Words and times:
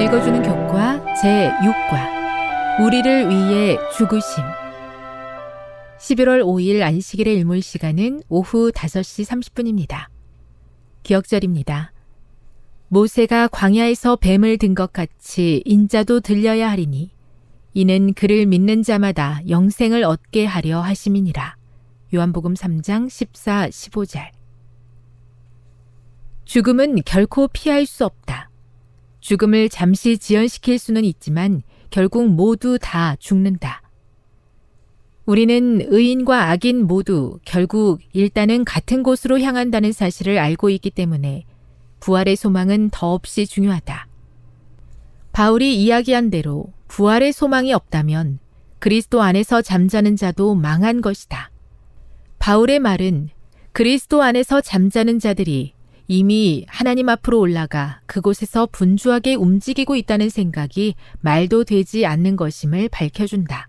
읽어주는 0.00 0.42
교과 0.42 1.04
제6과 1.22 2.80
우리를 2.82 3.28
위해 3.28 3.76
죽으심 3.98 4.42
11월 5.98 6.42
5일 6.42 6.80
안식일의 6.80 7.34
일몰 7.36 7.60
시간은 7.60 8.22
오후 8.30 8.72
5시 8.72 9.26
30분입니다. 9.26 10.06
기억절입니다. 11.02 11.92
모세가 12.88 13.48
광야에서 13.48 14.16
뱀을 14.16 14.56
든 14.56 14.74
것 14.74 14.90
같이 14.92 15.62
인자도 15.66 16.20
들려야 16.20 16.70
하리니 16.70 17.10
이는 17.74 18.14
그를 18.14 18.46
믿는 18.46 18.82
자마다 18.82 19.40
영생을 19.50 20.02
얻게 20.04 20.46
하려 20.46 20.80
하심이니라. 20.80 21.56
요한복음 22.14 22.54
3장 22.54 23.10
14, 23.10 23.68
15절 23.68 24.30
죽음은 26.46 27.02
결코 27.04 27.48
피할 27.48 27.84
수 27.84 28.06
없다. 28.06 28.49
죽음을 29.20 29.68
잠시 29.68 30.18
지연시킬 30.18 30.78
수는 30.78 31.04
있지만 31.04 31.62
결국 31.90 32.28
모두 32.28 32.78
다 32.80 33.16
죽는다. 33.18 33.82
우리는 35.26 35.80
의인과 35.82 36.50
악인 36.50 36.86
모두 36.86 37.38
결국 37.44 38.00
일단은 38.12 38.64
같은 38.64 39.02
곳으로 39.02 39.38
향한다는 39.38 39.92
사실을 39.92 40.38
알고 40.38 40.70
있기 40.70 40.90
때문에 40.90 41.44
부활의 42.00 42.36
소망은 42.36 42.90
더없이 42.90 43.46
중요하다. 43.46 44.08
바울이 45.32 45.80
이야기한 45.80 46.30
대로 46.30 46.72
부활의 46.88 47.32
소망이 47.32 47.72
없다면 47.72 48.40
그리스도 48.80 49.22
안에서 49.22 49.62
잠자는 49.62 50.16
자도 50.16 50.54
망한 50.54 51.02
것이다. 51.02 51.50
바울의 52.38 52.80
말은 52.80 53.28
그리스도 53.72 54.22
안에서 54.22 54.60
잠자는 54.60 55.18
자들이 55.18 55.74
이미 56.12 56.64
하나님 56.66 57.08
앞으로 57.08 57.38
올라가 57.38 58.00
그곳에서 58.06 58.66
분주하게 58.66 59.36
움직이고 59.36 59.94
있다는 59.94 60.28
생각이 60.28 60.96
말도 61.20 61.62
되지 61.62 62.04
않는 62.04 62.34
것임을 62.34 62.88
밝혀준다. 62.88 63.68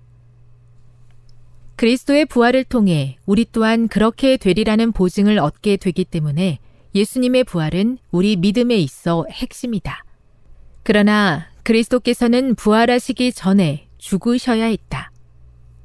그리스도의 1.75 2.25
부활을 2.25 2.63
통해 2.63 3.19
우리 3.27 3.45
또한 3.51 3.87
그렇게 3.87 4.37
되리라는 4.37 4.91
보증을 4.91 5.37
얻게 5.37 5.77
되기 5.77 6.03
때문에 6.03 6.57
예수님의 6.95 7.43
부활은 7.43 7.99
우리 8.09 8.35
믿음에 8.37 8.75
있어 8.75 9.27
핵심이다. 9.29 10.03
그러나 10.81 11.45
그리스도께서는 11.61 12.55
부활하시기 12.55 13.33
전에 13.33 13.87
죽으셔야 13.99 14.65
했다. 14.65 15.11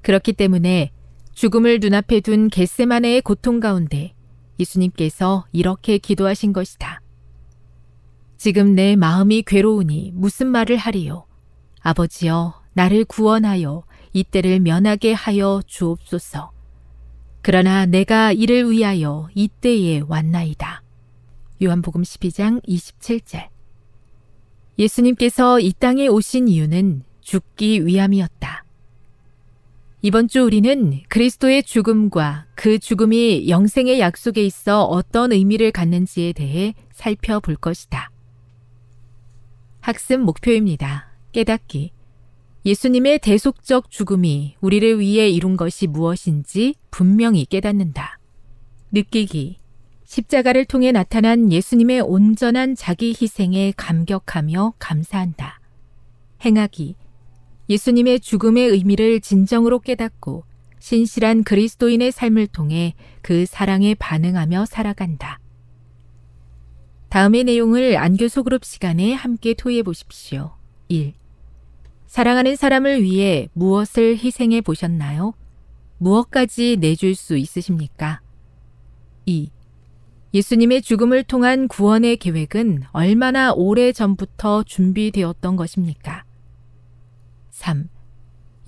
그렇기 0.00 0.32
때문에 0.32 0.90
죽음을 1.34 1.80
눈앞에 1.80 2.20
둔 2.20 2.48
겟세마네의 2.48 3.20
고통 3.20 3.60
가운데 3.60 4.15
예수님께서 4.58 5.46
이렇게 5.52 5.98
기도하신 5.98 6.52
것이다. 6.52 7.00
지금 8.36 8.74
내 8.74 8.96
마음이 8.96 9.42
괴로우니 9.42 10.12
무슨 10.14 10.48
말을 10.48 10.76
하리요? 10.76 11.26
아버지여, 11.80 12.62
나를 12.74 13.04
구원하여 13.04 13.84
이때를 14.12 14.60
면하게 14.60 15.12
하여 15.12 15.62
주옵소서. 15.66 16.52
그러나 17.40 17.86
내가 17.86 18.32
이를 18.32 18.70
위하여 18.70 19.28
이때에 19.34 20.02
왔나이다. 20.06 20.82
요한복음 21.62 22.02
12장 22.02 22.62
27절. 22.66 23.48
예수님께서 24.78 25.60
이 25.60 25.72
땅에 25.72 26.06
오신 26.08 26.48
이유는 26.48 27.04
죽기 27.22 27.86
위함이었다. 27.86 28.65
이번 30.06 30.28
주 30.28 30.44
우리는 30.44 31.00
그리스도의 31.08 31.64
죽음과 31.64 32.46
그 32.54 32.78
죽음이 32.78 33.48
영생의 33.48 33.98
약속에 33.98 34.40
있어 34.40 34.84
어떤 34.84 35.32
의미를 35.32 35.72
갖는지에 35.72 36.32
대해 36.32 36.74
살펴볼 36.92 37.56
것이다. 37.56 38.12
학습 39.80 40.20
목표입니다. 40.20 41.10
깨닫기. 41.32 41.90
예수님의 42.64 43.18
대속적 43.18 43.90
죽음이 43.90 44.54
우리를 44.60 45.00
위해 45.00 45.28
이룬 45.28 45.56
것이 45.56 45.88
무엇인지 45.88 46.76
분명히 46.92 47.44
깨닫는다. 47.44 48.20
느끼기. 48.92 49.56
십자가를 50.04 50.66
통해 50.66 50.92
나타난 50.92 51.50
예수님의 51.50 52.02
온전한 52.02 52.76
자기 52.76 53.08
희생에 53.20 53.72
감격하며 53.76 54.74
감사한다. 54.78 55.58
행하기. 56.44 56.94
예수님의 57.68 58.20
죽음의 58.20 58.68
의미를 58.68 59.20
진정으로 59.20 59.80
깨닫고 59.80 60.44
신실한 60.78 61.42
그리스도인의 61.42 62.12
삶을 62.12 62.46
통해 62.48 62.94
그 63.22 63.46
사랑에 63.46 63.94
반응하며 63.94 64.66
살아간다. 64.66 65.40
다음의 67.08 67.44
내용을 67.44 67.96
안교소 67.96 68.44
그룹 68.44 68.64
시간에 68.64 69.14
함께 69.14 69.54
토의해 69.54 69.82
보십시오. 69.82 70.52
1. 70.88 71.14
사랑하는 72.06 72.56
사람을 72.56 73.02
위해 73.02 73.48
무엇을 73.54 74.18
희생해 74.18 74.60
보셨나요? 74.60 75.34
무엇까지 75.98 76.76
내줄 76.78 77.14
수 77.14 77.36
있으십니까? 77.36 78.20
2. 79.24 79.50
예수님의 80.34 80.82
죽음을 80.82 81.24
통한 81.24 81.66
구원의 81.66 82.18
계획은 82.18 82.82
얼마나 82.92 83.52
오래 83.52 83.92
전부터 83.92 84.64
준비되었던 84.64 85.56
것입니까? 85.56 86.25
3. 87.56 87.88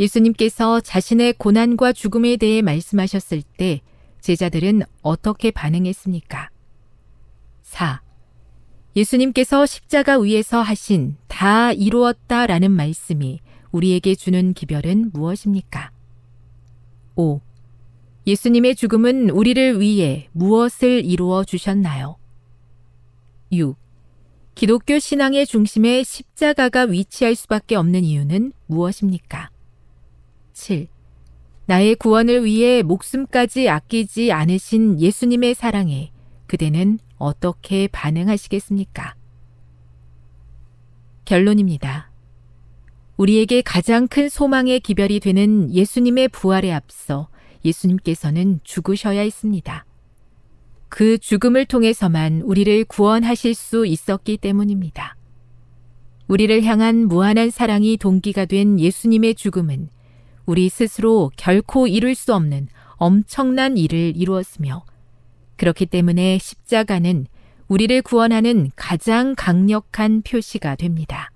예수님께서 0.00 0.80
자신의 0.80 1.34
고난과 1.34 1.92
죽음에 1.92 2.38
대해 2.38 2.62
말씀하셨을 2.62 3.42
때 3.42 3.82
제자들은 4.22 4.82
어떻게 5.02 5.50
반응했습니까? 5.50 6.48
4. 7.62 8.00
예수님께서 8.96 9.66
십자가 9.66 10.18
위에서 10.18 10.62
하신 10.62 11.18
다 11.28 11.70
이루었다 11.72 12.46
라는 12.46 12.70
말씀이 12.70 13.40
우리에게 13.72 14.14
주는 14.14 14.54
기별은 14.54 15.10
무엇입니까? 15.12 15.90
5. 17.14 17.40
예수님의 18.26 18.74
죽음은 18.74 19.28
우리를 19.30 19.80
위해 19.80 20.30
무엇을 20.32 21.04
이루어 21.04 21.44
주셨나요? 21.44 22.16
6. 23.52 23.76
기독교 24.58 24.98
신앙의 24.98 25.46
중심에 25.46 26.02
십자가가 26.02 26.82
위치할 26.82 27.36
수밖에 27.36 27.76
없는 27.76 28.02
이유는 28.02 28.52
무엇입니까? 28.66 29.50
7. 30.52 30.88
나의 31.66 31.94
구원을 31.94 32.44
위해 32.44 32.82
목숨까지 32.82 33.68
아끼지 33.68 34.32
않으신 34.32 35.00
예수님의 35.00 35.54
사랑에 35.54 36.10
그대는 36.48 36.98
어떻게 37.18 37.86
반응하시겠습니까? 37.86 39.14
결론입니다. 41.24 42.10
우리에게 43.16 43.62
가장 43.62 44.08
큰 44.08 44.28
소망의 44.28 44.80
기별이 44.80 45.20
되는 45.20 45.72
예수님의 45.72 46.30
부활에 46.30 46.72
앞서 46.72 47.28
예수님께서는 47.64 48.58
죽으셔야 48.64 49.20
했습니다. 49.20 49.84
그 50.88 51.18
죽음을 51.18 51.66
통해서만 51.66 52.42
우리를 52.42 52.84
구원하실 52.84 53.54
수 53.54 53.86
있었기 53.86 54.38
때문입니다. 54.38 55.16
우리를 56.28 56.62
향한 56.64 57.08
무한한 57.08 57.50
사랑이 57.50 57.96
동기가 57.96 58.44
된 58.44 58.78
예수님의 58.78 59.34
죽음은 59.34 59.88
우리 60.46 60.68
스스로 60.68 61.30
결코 61.36 61.86
이룰 61.86 62.14
수 62.14 62.34
없는 62.34 62.68
엄청난 62.96 63.76
일을 63.76 64.14
이루었으며 64.16 64.84
그렇기 65.56 65.86
때문에 65.86 66.38
십자가는 66.38 67.26
우리를 67.68 68.00
구원하는 68.02 68.70
가장 68.76 69.34
강력한 69.36 70.22
표시가 70.22 70.76
됩니다. 70.76 71.30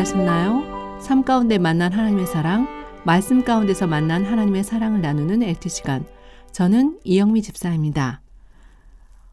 만나셨나요? 0.00 1.00
삶 1.00 1.24
가운데 1.24 1.58
만난 1.58 1.92
하나님의 1.92 2.26
사랑, 2.26 2.66
말씀 3.04 3.44
가운데서 3.44 3.86
만난 3.86 4.24
하나님의 4.24 4.64
사랑을 4.64 5.02
나누는 5.02 5.42
엘트 5.42 5.68
시간. 5.68 6.06
저는 6.52 7.00
이영미 7.04 7.42
집사입니다. 7.42 8.22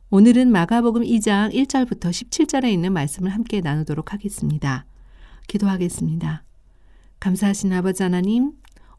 오늘은 0.09 0.51
마가복음 0.51 1.03
2장 1.03 1.53
1절부터 1.53 2.09
17절에 2.09 2.71
있는 2.71 2.91
말씀을 2.91 3.33
함께 3.33 3.61
나누도록 3.61 4.11
하겠습니다. 4.11 4.85
기도하겠습니다. 5.47 6.43
감사하신 7.19 7.71
아버지 7.71 8.03
하나님, 8.03 8.51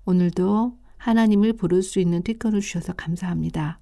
오늘도 0.06 0.79
하나님을 0.97 1.53
부를 1.53 1.82
수 1.82 2.00
있는 2.00 2.23
특권을 2.23 2.61
주셔서 2.61 2.94
감사합니다. 2.94 3.79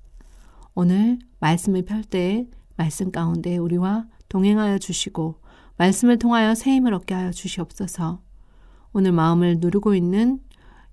오늘 0.75 1.19
말씀을 1.39 1.85
펼 1.85 2.03
때 2.03 2.49
말씀 2.77 3.13
가운데 3.13 3.57
우리와 3.57 4.07
동행하여 4.29 4.79
주시고 4.79 5.41
말씀을 5.77 6.19
통하여 6.19 6.55
새 6.55 6.75
힘을 6.75 6.95
얻게 6.95 7.15
하여 7.15 7.31
주시옵소서. 7.31 8.21
오늘 8.93 9.13
마음을 9.13 9.59
누르고 9.59 9.95
있는 9.95 10.41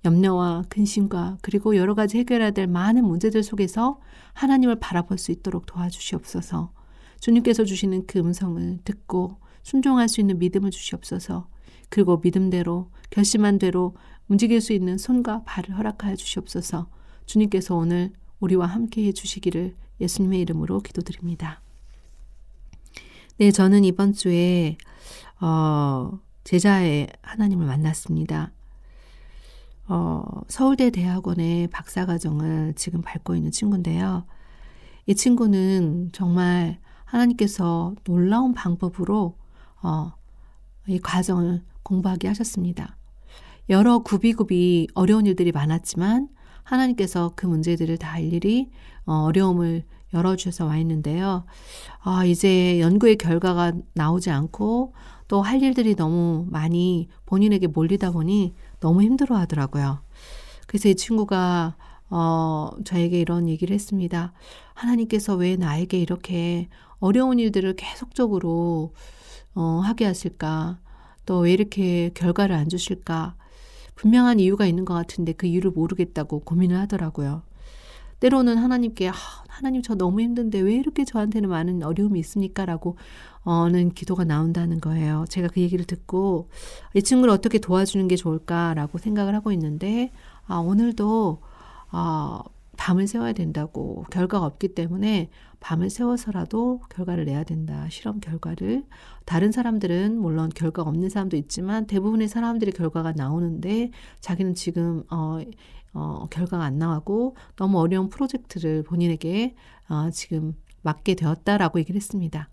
염려와 0.06 0.66
근심과 0.68 1.38
그리고 1.42 1.78
여러 1.78 1.96
가지 1.96 2.18
해결해야 2.18 2.52
될 2.52 2.68
많은 2.68 3.06
문제들 3.06 3.42
속에서 3.44 4.00
하나님을 4.34 4.76
바라볼 4.80 5.18
수 5.18 5.32
있도록 5.32 5.66
도와주시옵소서. 5.66 6.74
주님께서 7.22 7.64
주시는 7.64 8.06
그 8.06 8.20
음성을 8.20 8.80
듣고 8.84 9.38
순종할 9.64 10.10
수 10.10 10.20
있는 10.20 10.40
믿음을 10.40 10.72
주시옵소서. 10.72 11.48
그리고 11.88 12.18
믿음대로 12.18 12.92
결심한 13.10 13.60
대로 13.60 13.96
움직일 14.28 14.60
수 14.60 14.74
있는 14.74 14.98
손과 14.98 15.44
발을 15.46 15.78
허락하여 15.78 16.18
주시옵소서. 16.18 16.90
주님께서 17.26 17.76
오늘 17.76 18.12
우리와 18.42 18.66
함께 18.66 19.06
해 19.06 19.14
주시기를 19.14 19.76
예수님의 20.02 20.42
이름으로 20.42 20.82
기도드립니다. 20.82 21.63
네, 23.38 23.50
저는 23.50 23.84
이번 23.84 24.14
주에 24.14 24.78
어, 25.42 26.20
제자의 26.44 27.08
하나님을 27.24 27.66
만났습니다. 27.66 28.52
어, 29.88 30.24
서울대 30.48 30.92
대학원의 30.92 31.70
박사과정을 31.70 32.74
지금 32.76 33.02
밟고 33.02 33.36
있는 33.36 33.50
친구인데요. 33.50 34.26
이 35.08 35.16
친구는 35.16 36.12
정말 36.14 36.78
하나님께서 37.06 37.96
놀라운 38.04 38.54
방법으로 38.54 39.36
어, 39.82 40.14
이 40.86 41.00
과정을 41.00 41.64
공부하게 41.82 42.28
하셨습니다. 42.28 42.98
여러 43.68 44.00
구비구비 44.00 44.90
어려운 44.94 45.26
일들이 45.26 45.52
많았지만 45.52 46.30
하나님께서 46.62 47.34
그 47.36 47.48
문제들을 47.48 47.98
다 47.98 48.20
일일이 48.20 48.70
어, 49.08 49.24
어려움을 49.24 49.86
열어주셔서 50.14 50.66
와 50.66 50.78
있는데요. 50.78 51.46
아, 52.02 52.26
이제 52.26 52.80
연구의 52.80 53.18
결과가 53.18 53.74
나오지 53.94 54.30
않고 54.32 54.94
또 55.28 55.42
할 55.42 55.62
일들이 55.64 55.96
너무 55.96 56.46
많이 56.50 57.08
본인에게 57.26 57.68
몰리다 57.68 58.12
보니 58.12 58.54
너무 58.80 59.02
힘들어 59.02 59.38
하더라고요. 59.38 60.02
그래서 60.68 60.90
이 60.90 60.96
친구가 60.96 61.76
어, 62.10 62.70
저에게 62.86 63.20
이런 63.20 63.50
얘기를 63.50 63.74
했습니다. 63.74 64.34
하나님께서 64.76 65.36
왜 65.36 65.56
나에게 65.56 65.98
이렇게 66.00 66.70
어려운 67.00 67.40
일들을 67.40 67.76
계속적으로 67.76 68.94
어, 69.56 69.82
하게 69.84 70.06
하실까? 70.06 70.80
또 71.26 71.40
왜 71.40 71.54
이렇게 71.54 72.12
결과를 72.14 72.56
안 72.56 72.70
주실까? 72.70 73.36
분명한 73.96 74.40
이유가 74.40 74.66
있는 74.66 74.86
것 74.86 74.94
같은데 74.94 75.34
그 75.34 75.48
이유를 75.48 75.72
모르겠다고 75.72 76.42
고민을 76.42 76.78
하더라고요. 76.80 77.44
때로는 78.20 78.58
하나님께 78.58 79.10
아, 79.10 79.14
하나님 79.48 79.82
저 79.82 79.96
너무 79.96 80.22
힘든데 80.22 80.60
왜 80.60 80.76
이렇게 80.76 81.06
저한테는 81.06 81.50
많은 81.50 81.84
어려움이 81.84 82.20
있습니까? 82.22 82.66
라고 82.66 82.98
어는 83.44 83.92
기도가 83.92 84.24
나온다는 84.24 84.80
거예요. 84.80 85.26
제가 85.30 85.50
그 85.50 85.62
얘기를 85.62 85.86
듣고 85.86 86.50
이 86.94 87.02
친구를 87.02 87.34
어떻게 87.34 87.60
도와주는 87.60 88.08
게 88.08 88.16
좋을까라고 88.16 88.98
생각을 88.98 89.36
하고 89.36 89.52
있는데 89.52 90.12
아, 90.48 90.58
오늘도 90.58 91.42
아, 91.90 92.42
밤을 92.78 93.08
새워야 93.08 93.34
된다고 93.34 94.06
결과가 94.12 94.46
없기 94.46 94.70
때문에 94.70 95.30
밤을 95.60 95.90
새워서라도 95.90 96.82
결과를 96.90 97.26
내야 97.26 97.44
된다. 97.44 97.88
실험 97.90 98.20
결과를 98.20 98.84
다른 99.26 99.52
사람들은 99.52 100.18
물론 100.18 100.50
결과가 100.50 100.90
없는 100.90 101.10
사람도 101.10 101.38
있지만 101.38 101.88
대부분의 101.88 102.28
사람들이 102.28 102.72
결과가 102.72 103.14
나오는데 103.14 103.92
자기는 104.20 104.56
지금 104.56 105.04
어 105.10 105.40
어, 105.94 106.28
결과가 106.30 106.64
안 106.64 106.78
나가고 106.78 107.36
너무 107.56 107.80
어려운 107.80 108.10
프로젝트를 108.10 108.84
본인에게 108.84 109.56
어, 109.90 110.10
지금 110.12 110.54
맡게 110.82 111.16
되었다라고 111.16 111.80
얘기를 111.80 111.96
했습니다. 111.98 112.50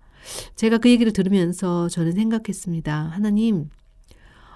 제가 0.55 0.79
그 0.79 0.91
얘기를 0.91 1.13
들으면서 1.13 1.89
저는 1.89 2.13
생각했습니다. 2.13 2.95
하나님, 2.95 3.71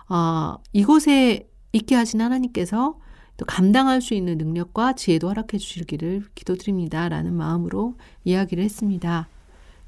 어, 0.08 0.56
이곳에 0.72 1.48
있게 1.72 1.94
하신 1.94 2.20
하나님께서 2.20 2.98
또 3.36 3.44
감당할 3.46 4.00
수 4.00 4.14
있는 4.14 4.38
능력과 4.38 4.92
지혜도 4.94 5.28
허락해 5.28 5.58
주시기를 5.58 6.24
기도드립니다. 6.34 7.08
라는 7.08 7.34
마음으로 7.34 7.96
이야기를 8.24 8.62
했습니다. 8.62 9.28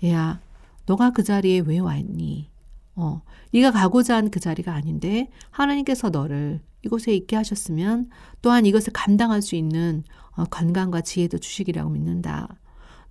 얘야, 0.03 0.41
너가 0.87 1.11
그 1.11 1.23
자리에 1.23 1.61
왜와 1.61 1.97
있니? 1.99 2.51
어, 2.97 3.23
네가 3.53 3.71
가고자 3.73 4.17
한 4.17 4.31
그 4.31 4.41
자리가 4.41 4.73
아닌데 4.75 5.29
하나님께서 5.51 6.09
너를 6.11 6.61
이곳에 6.87 7.15
있게 7.15 7.37
하셨으면 7.37 8.09
또한 8.43 8.65
이것을 8.65 8.93
감당할 8.93 9.43
수 9.43 9.55
있는 9.57 10.05
어, 10.33 10.45
건강과 10.45 11.03
지혜도 11.03 11.39
주시기라고 11.39 11.91
믿는다. 11.91 12.49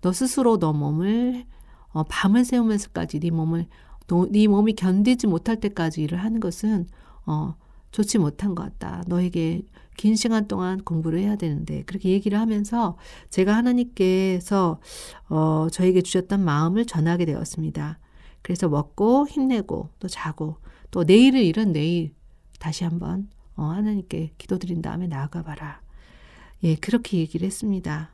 너 0.01 0.11
스스로 0.11 0.57
너 0.57 0.73
몸을 0.73 1.45
어, 1.89 2.03
밤을 2.03 2.45
새우면서까지 2.45 3.19
네 3.19 3.31
몸을 3.31 3.67
너, 4.07 4.27
네 4.29 4.47
몸이 4.47 4.73
견디지 4.73 5.27
못할 5.27 5.59
때까지 5.59 6.01
일을 6.03 6.23
하는 6.23 6.39
것은 6.39 6.87
어, 7.25 7.55
좋지 7.91 8.17
못한 8.17 8.55
것 8.55 8.63
같다. 8.63 9.03
너에게 9.07 9.61
긴 9.97 10.15
시간 10.15 10.47
동안 10.47 10.83
공부를 10.83 11.19
해야 11.19 11.35
되는데 11.35 11.83
그렇게 11.83 12.09
얘기를 12.09 12.39
하면서 12.39 12.97
제가 13.29 13.55
하나님께서 13.55 14.79
어, 15.29 15.67
저에게 15.71 16.01
주셨던 16.01 16.43
마음을 16.43 16.85
전하게 16.85 17.25
되었습니다. 17.25 17.99
그래서 18.41 18.69
먹고 18.69 19.27
힘내고 19.27 19.89
또 19.99 20.07
자고 20.07 20.57
또 20.91 21.03
내일을 21.03 21.41
잃은 21.41 21.71
내일 21.71 22.13
다시 22.59 22.83
한번 22.83 23.29
어, 23.55 23.63
하나님께 23.63 24.33
기도드린 24.37 24.81
다음에 24.81 25.07
나아가 25.07 25.43
봐라. 25.43 25.81
예, 26.63 26.75
그렇게 26.75 27.17
얘기를 27.17 27.45
했습니다. 27.45 28.11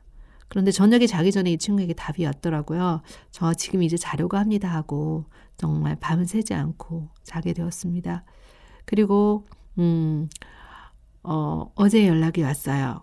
그런데 0.48 0.70
저녁에 0.70 1.06
자기 1.06 1.32
전에 1.32 1.52
이 1.52 1.58
친구에게 1.58 1.94
답이 1.94 2.24
왔더라고요. 2.26 3.00
저 3.30 3.54
지금 3.54 3.82
이제 3.82 3.96
자려고 3.96 4.36
합니다 4.36 4.68
하고 4.68 5.24
정말 5.56 5.96
밤을 5.96 6.26
새지 6.26 6.52
않고 6.52 7.08
자게 7.22 7.54
되었습니다. 7.54 8.24
그리고 8.84 9.46
음, 9.78 10.28
어, 11.22 11.72
어제 11.74 12.06
연락이 12.06 12.42
왔어요. 12.42 13.02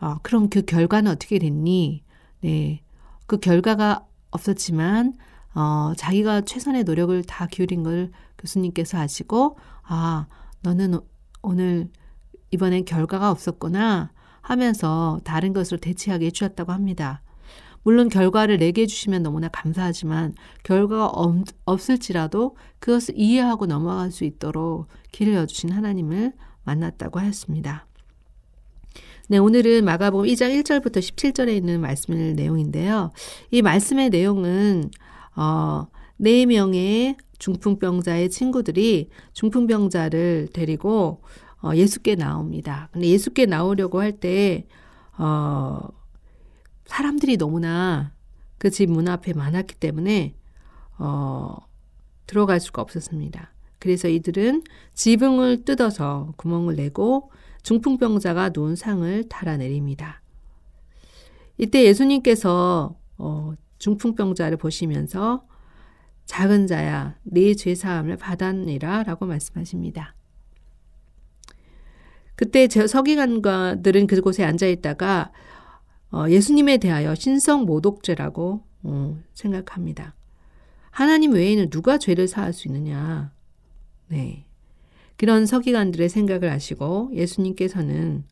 어, 0.00 0.18
그럼 0.22 0.48
그 0.48 0.62
결과는 0.62 1.10
어떻게 1.12 1.38
됐니? 1.38 2.04
네. 2.40 2.82
그 3.26 3.38
결과가 3.38 4.06
없었지만, 4.30 5.14
어, 5.54 5.92
자기가 5.96 6.42
최선의 6.42 6.84
노력을 6.84 7.22
다 7.24 7.46
기울인 7.46 7.82
걸 7.82 8.10
교수님께서 8.38 8.98
아시고, 8.98 9.58
아, 9.82 10.26
너는 10.62 11.00
오늘 11.42 11.88
이번엔 12.50 12.84
결과가 12.84 13.30
없었구나 13.30 14.12
하면서 14.40 15.20
다른 15.24 15.52
것으로 15.52 15.78
대체하게 15.78 16.26
해주셨다고 16.26 16.72
합니다. 16.72 17.22
물론 17.82 18.08
결과를 18.08 18.58
내게 18.58 18.82
해주시면 18.82 19.22
너무나 19.22 19.48
감사하지만 19.48 20.34
결과가 20.62 21.06
없, 21.06 21.44
없을지라도 21.64 22.56
그것을 22.80 23.14
이해하고 23.16 23.66
넘어갈 23.66 24.10
수 24.10 24.24
있도록 24.24 24.88
길을 25.12 25.34
여주신 25.34 25.70
하나님을 25.70 26.32
만났다고 26.64 27.18
하였습니다. 27.20 27.86
네, 29.30 29.38
오늘은 29.38 29.84
마가복음 29.84 30.26
2장 30.26 30.58
1절부터 30.62 30.98
17절에 30.98 31.54
있는 31.54 31.80
말씀의 31.80 32.34
내용인데요. 32.34 33.12
이 33.50 33.62
말씀의 33.62 34.10
내용은 34.10 34.90
어, 35.36 35.86
네 36.16 36.46
명의 36.46 37.16
중풍병자의 37.38 38.30
친구들이 38.30 39.08
중풍병자를 39.32 40.48
데리고 40.52 41.22
어, 41.62 41.74
예수께 41.74 42.14
나옵니다. 42.14 42.88
근데 42.92 43.08
예수께 43.08 43.46
나오려고 43.46 44.00
할 44.00 44.12
때, 44.12 44.66
어, 45.18 45.80
사람들이 46.86 47.36
너무나 47.36 48.12
그 48.58 48.70
집 48.70 48.88
문 48.90 49.08
앞에 49.08 49.32
많았기 49.32 49.74
때문에, 49.76 50.34
어, 50.98 51.56
들어갈 52.26 52.60
수가 52.60 52.82
없었습니다. 52.82 53.52
그래서 53.80 54.08
이들은 54.08 54.62
지붕을 54.94 55.64
뜯어서 55.64 56.32
구멍을 56.36 56.76
내고 56.76 57.30
중풍병자가 57.62 58.50
누운 58.54 58.76
상을 58.76 59.28
달아내립니다. 59.28 60.22
이때 61.56 61.84
예수님께서 61.84 62.96
어, 63.18 63.52
중풍병자를 63.78 64.58
보시면서 64.58 65.44
작은 66.28 66.66
자야 66.66 67.16
네 67.24 67.54
죄 67.54 67.74
사함을 67.74 68.18
받았니라 68.18 69.02
라고 69.04 69.24
말씀하십니다. 69.26 70.14
그때 72.36 72.68
서기관과들은 72.68 74.06
그곳에 74.06 74.44
앉아 74.44 74.66
있다가 74.66 75.32
어, 76.12 76.26
예수님에 76.28 76.76
대하여 76.76 77.14
신성 77.14 77.62
모독죄라고 77.64 78.62
어, 78.82 79.18
생각합니다. 79.32 80.14
하나님 80.90 81.32
외에는 81.32 81.70
누가 81.70 81.98
죄를 81.98 82.28
사할 82.28 82.52
수 82.52 82.68
있느냐? 82.68 83.32
네. 84.08 84.44
그런 85.16 85.46
서기관들의 85.46 86.08
생각을 86.10 86.50
아시고 86.50 87.10
예수님께서는 87.14 88.24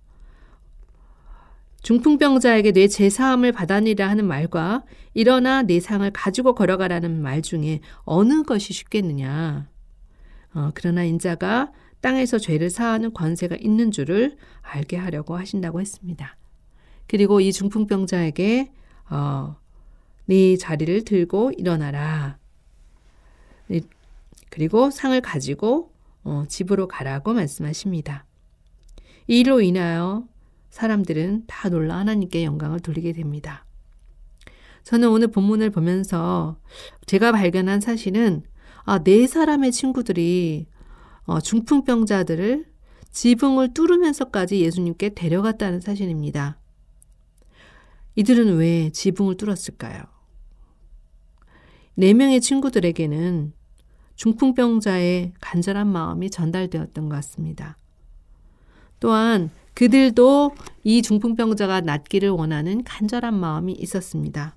중풍병자에게 1.87 2.73
내 2.73 2.89
제사함을 2.89 3.53
받아니라 3.53 4.09
하는 4.09 4.27
말과 4.27 4.83
일어나 5.15 5.63
내 5.63 5.79
상을 5.79 6.11
가지고 6.11 6.57
걸어가라는 6.57 7.23
말 7.23 7.43
중에 7.43 7.79
어느 8.03 8.43
것이 8.43 8.73
쉽겠느냐. 8.73 9.69
어, 10.53 10.71
그러나 10.75 11.05
인자가 11.05 11.71
땅에서 12.01 12.39
죄를 12.39 12.71
사하는 12.71 13.13
권세가 13.13 13.55
있는 13.61 13.93
줄을 13.93 14.37
알게 14.63 14.97
하려고 14.97 15.37
하신다고 15.37 15.81
했습니다. 15.81 16.37
그리고 17.07 17.41
이 17.41 17.53
중풍병자에게 17.53 18.73
어, 19.11 19.55
네 20.25 20.57
자리를 20.57 21.05
들고 21.05 21.53
일어나라. 21.57 22.37
그리고 24.51 24.91
상을 24.91 25.21
가지고 25.21 25.93
어, 26.25 26.47
집으로 26.49 26.89
가라고 26.89 27.33
말씀하십니다. 27.33 28.27
이 29.29 29.39
일로 29.39 29.61
인하여 29.61 30.27
사람들은 30.77 31.45
다 31.47 31.71
놀라 31.71 31.97
하나님께 31.97 32.45
영광을 32.45 32.81
돌리게 32.81 33.13
됩니다. 33.13 33.65
저는 34.83 35.09
오늘 35.09 35.29
본문을 35.29 35.71
보면서 35.71 36.61
제가 37.07 37.33
발견한 37.33 37.81
사실은 37.81 38.43
아, 38.85 39.03
네 39.03 39.27
사람의 39.27 39.73
친구들이 39.73 40.67
어, 41.25 41.41
중풍병자들을 41.41 42.67
지붕을 43.11 43.73
뚫으면서까지 43.73 44.61
예수님께 44.61 45.15
데려갔다는 45.15 45.81
사실입니다. 45.81 46.59
이들은 48.17 48.59
왜 48.59 48.91
지붕을 48.91 49.39
뚫었을까요? 49.39 50.03
네 51.95 52.13
명의 52.13 52.43
친구들에게는 52.43 53.55
중풍병자의 54.17 55.33
간절한 55.41 55.87
마음이 55.87 56.29
전달되었던 56.29 57.09
것 57.09 57.15
같습니다. 57.17 57.79
또한 59.01 59.51
그들도 59.77 60.53
이 60.85 61.03
중풍병자가 61.03 61.83
낫기를 61.83 62.31
원하는 62.31 62.83
간절한 62.83 63.39
마음이 63.39 63.75
있었습니다. 63.75 64.57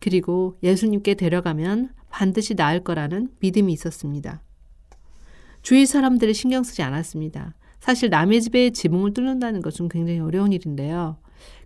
그리고 0.00 0.56
예수님께 0.64 1.14
데려가면 1.14 1.90
반드시 2.10 2.56
나을 2.56 2.82
거라는 2.82 3.28
믿음이 3.38 3.72
있었습니다. 3.72 4.42
주위 5.62 5.86
사람들을 5.86 6.34
신경 6.34 6.64
쓰지 6.64 6.82
않았습니다. 6.82 7.54
사실 7.78 8.10
남의 8.10 8.42
집에 8.42 8.70
지붕을 8.70 9.14
뚫는다는 9.14 9.62
것은 9.62 9.88
굉장히 9.88 10.18
어려운 10.18 10.52
일인데요. 10.52 11.18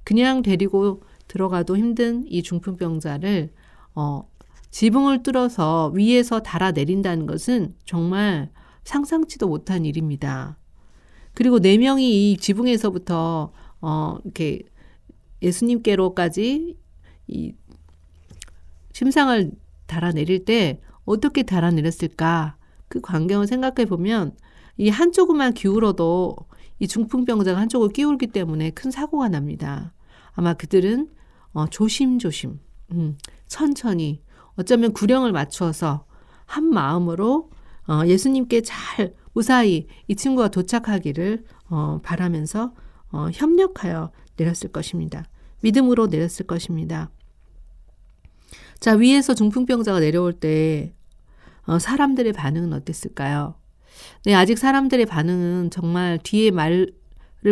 그냥 0.04 0.42
데리고 0.42 1.02
들어가도 1.28 1.78
힘든 1.78 2.22
이 2.26 2.42
중풍병자를 2.42 3.50
어, 3.94 4.28
지붕을 4.70 5.22
뚫어서 5.22 5.90
위에서 5.94 6.40
달아 6.40 6.72
내린다는 6.72 7.24
것은 7.24 7.72
정말 7.86 8.50
상상치도 8.84 9.48
못한 9.48 9.86
일입니다. 9.86 10.58
그리고 11.36 11.60
네 11.60 11.76
명이 11.76 12.32
이 12.32 12.36
지붕에서부터 12.38 13.52
어 13.82 14.18
이렇게 14.24 14.62
예수님께로까지 15.42 16.78
이 17.28 17.52
심상을 18.94 19.52
달아내릴 19.86 20.46
때 20.46 20.80
어떻게 21.04 21.42
달아내렸을까? 21.42 22.56
그 22.88 23.02
광경을 23.02 23.46
생각해 23.46 23.84
보면 23.84 24.34
이 24.78 24.88
한쪽만 24.88 25.52
기울어도 25.52 26.36
이 26.78 26.88
중풍병자가 26.88 27.60
한쪽을 27.60 27.90
끼울기 27.90 28.28
때문에 28.28 28.70
큰 28.70 28.90
사고가 28.90 29.28
납니다. 29.28 29.92
아마 30.32 30.54
그들은 30.54 31.10
어, 31.52 31.66
조심조심, 31.66 32.58
음, 32.92 33.18
천천히 33.46 34.22
어쩌면 34.54 34.94
구령을 34.94 35.32
맞추어서 35.32 36.06
한 36.46 36.64
마음으로 36.64 37.50
어, 37.88 38.06
예수님께 38.06 38.62
잘 38.62 39.14
무사히 39.36 39.86
이 40.08 40.16
친구가 40.16 40.48
도착하기를 40.48 41.44
어, 41.68 42.00
바라면서 42.02 42.72
어, 43.12 43.28
협력하여 43.34 44.10
내렸을 44.38 44.72
것입니다. 44.72 45.26
믿음으로 45.60 46.06
내렸을 46.06 46.46
것입니다. 46.46 47.10
자, 48.80 48.94
위에서 48.94 49.34
중풍병자가 49.34 50.00
내려올 50.00 50.32
때 50.32 50.94
어, 51.66 51.78
사람들의 51.78 52.32
반응은 52.32 52.72
어땠을까요? 52.72 53.56
네, 54.24 54.34
아직 54.34 54.56
사람들의 54.56 55.04
반응은 55.04 55.70
정말 55.70 56.18
뒤에 56.22 56.50
말을 56.50 56.94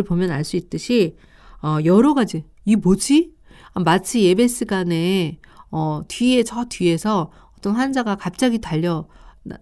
보면 0.07 0.31
알 0.31 0.43
수 0.43 0.55
있듯이 0.55 1.15
어, 1.61 1.77
여러 1.85 2.15
가지. 2.15 2.45
이 2.65 2.75
뭐지? 2.75 3.31
아, 3.73 3.81
마치 3.81 4.23
예배 4.23 4.47
시간에 4.47 5.37
어, 5.69 6.01
뒤에 6.07 6.41
저 6.41 6.65
뒤에서 6.65 7.31
어떤 7.59 7.75
환자가 7.75 8.15
갑자기 8.15 8.57
달려 8.57 9.07
나, 9.43 9.57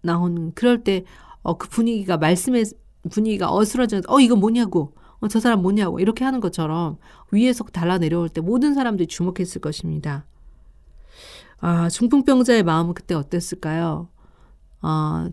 나온 0.00 0.52
그럴 0.54 0.82
때 0.82 1.04
어, 1.42 1.56
그 1.56 1.68
분위기가 1.68 2.16
말씀의 2.16 2.64
분위기가 3.10 3.52
어스러져 3.52 4.02
어 4.08 4.20
이거 4.20 4.36
뭐냐고 4.36 4.94
어, 5.20 5.28
저 5.28 5.40
사람 5.40 5.62
뭐냐고 5.62 6.00
이렇게 6.00 6.24
하는 6.24 6.40
것처럼 6.40 6.98
위에서 7.32 7.64
달라 7.64 7.98
내려올 7.98 8.28
때 8.28 8.40
모든 8.40 8.74
사람들이 8.74 9.06
주목했을 9.06 9.60
것입니다. 9.60 10.26
아 11.60 11.88
중풍병자의 11.88 12.62
마음은 12.62 12.94
그때 12.94 13.14
어땠을까요? 13.14 14.08
아 14.80 15.28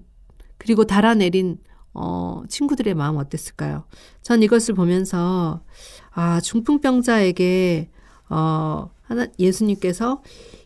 그리고 0.58 0.86
달아내린 0.86 1.60
어, 1.94 2.44
친구들의 2.50 2.94
마음 2.96 3.18
어땠을까요? 3.18 3.86
전 4.22 4.42
이것을 4.44 4.74
보면서 4.76 5.64
아 6.12 6.42
중풍병자에게 6.42 7.92
어, 8.30 8.90
하나 9.04 9.28
예수님께서 9.40 10.22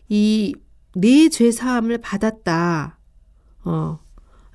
이 0.08 0.54
네 0.96 1.28
죄 1.28 1.52
사함을 1.52 1.98
받았다. 1.98 2.98
어, 3.64 4.00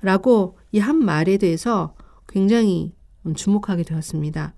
라고 0.02 0.58
이 0.76 0.78
한 0.78 1.02
말에 1.02 1.38
대해서 1.38 1.94
굉장히 2.28 2.94
주목하게 3.34 3.82
되었습니다. 3.82 4.54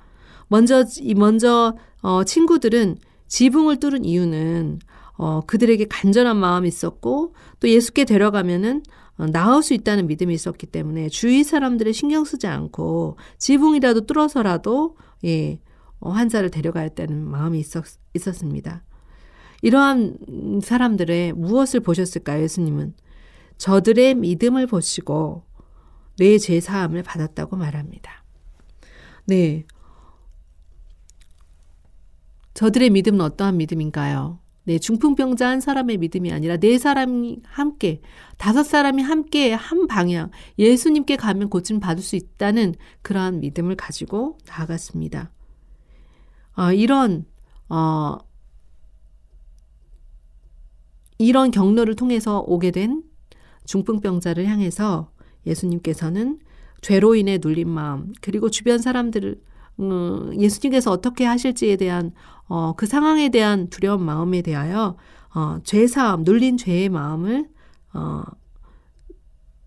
먼저 0.48 0.84
이 1.00 1.14
먼저 1.14 1.76
어, 2.02 2.24
친구들은 2.24 2.96
지붕을 3.28 3.78
뚫은 3.78 4.04
이유는 4.04 4.80
어, 5.16 5.42
그들에게 5.46 5.86
간절한 5.86 6.36
마음이 6.36 6.66
있었고 6.66 7.34
또 7.60 7.68
예수께 7.68 8.04
데려가면은 8.04 8.82
어, 9.16 9.26
나을 9.26 9.62
수 9.62 9.74
있다는 9.74 10.08
믿음이 10.08 10.34
있었기 10.34 10.66
때문에 10.66 11.08
주위 11.08 11.44
사람들을 11.44 11.92
신경 11.92 12.24
쓰지 12.24 12.48
않고 12.48 13.16
지붕이라도 13.38 14.06
뚫어서라도 14.06 14.96
예, 15.24 15.60
어, 16.00 16.10
환자를 16.10 16.50
데려가야 16.50 16.84
했다는 16.84 17.24
마음이 17.28 17.60
있었, 17.60 17.84
있었습니다. 18.14 18.82
이러한 19.62 20.60
사람들의 20.62 21.32
무엇을 21.32 21.80
보셨을까요, 21.80 22.42
예수님은? 22.42 22.94
저들의 23.58 24.14
믿음을 24.14 24.66
보시고 24.68 25.47
내 26.18 26.38
죄 26.38 26.60
사함을 26.60 27.02
받았다고 27.02 27.56
말합니다. 27.56 28.24
네. 29.26 29.64
저들의 32.54 32.90
믿음은 32.90 33.20
어떠한 33.20 33.56
믿음인가요? 33.56 34.40
네, 34.64 34.78
중풍병자 34.78 35.48
한 35.48 35.60
사람의 35.60 35.96
믿음이 35.96 36.30
아니라 36.32 36.56
네 36.58 36.76
사람이 36.76 37.40
함께, 37.44 38.02
다섯 38.36 38.64
사람이 38.64 39.02
함께 39.02 39.54
한 39.54 39.86
방향, 39.86 40.30
예수님께 40.58 41.16
가면 41.16 41.48
고침 41.48 41.80
받을 41.80 42.02
수 42.02 42.16
있다는 42.16 42.74
그러한 43.02 43.40
믿음을 43.40 43.76
가지고 43.76 44.36
나아갔습니다. 44.46 45.30
어, 46.56 46.72
이런, 46.72 47.24
어, 47.70 48.18
이런 51.16 51.50
경로를 51.50 51.94
통해서 51.94 52.40
오게 52.40 52.70
된 52.72 53.02
중풍병자를 53.64 54.46
향해서 54.46 55.10
예수님께서는 55.48 56.38
죄로 56.80 57.14
인해 57.14 57.38
눌린 57.42 57.68
마음, 57.68 58.12
그리고 58.20 58.50
주변 58.50 58.78
사람들을 58.78 59.40
음, 59.80 60.32
예수님께서 60.40 60.90
어떻게 60.90 61.24
하실지에 61.24 61.76
대한 61.76 62.12
어, 62.46 62.74
그 62.74 62.86
상황에 62.86 63.28
대한 63.28 63.68
두려운 63.68 64.02
마음에 64.02 64.42
대하여 64.42 64.96
어, 65.34 65.58
죄사함, 65.62 66.22
눌린 66.24 66.56
죄의 66.56 66.88
마음을 66.88 67.48
어, 67.92 68.22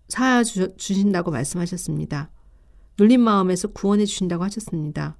사하 0.08 0.42
주신다고 0.42 1.30
말씀하셨습니다. 1.30 2.30
눌린 2.98 3.20
마음에서 3.20 3.68
구원해 3.68 4.04
주신다고 4.04 4.44
하셨습니다. 4.44 5.16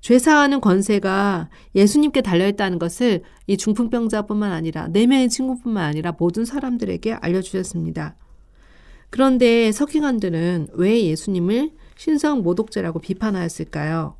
죄사하는 0.00 0.60
권세가 0.60 1.48
예수님께 1.74 2.22
달려있다는 2.22 2.78
것을 2.78 3.22
이 3.46 3.56
중풍병자뿐만 3.56 4.52
아니라 4.52 4.88
네 4.88 5.06
명의 5.06 5.28
친구뿐만 5.28 5.84
아니라 5.84 6.12
모든 6.18 6.44
사람들에게 6.44 7.14
알려주셨습니다. 7.14 8.16
그런데 9.10 9.72
석기관들은 9.72 10.68
왜 10.74 11.04
예수님을 11.06 11.72
신성 11.96 12.42
모독죄라고 12.42 13.00
비판하였을까요? 13.00 14.16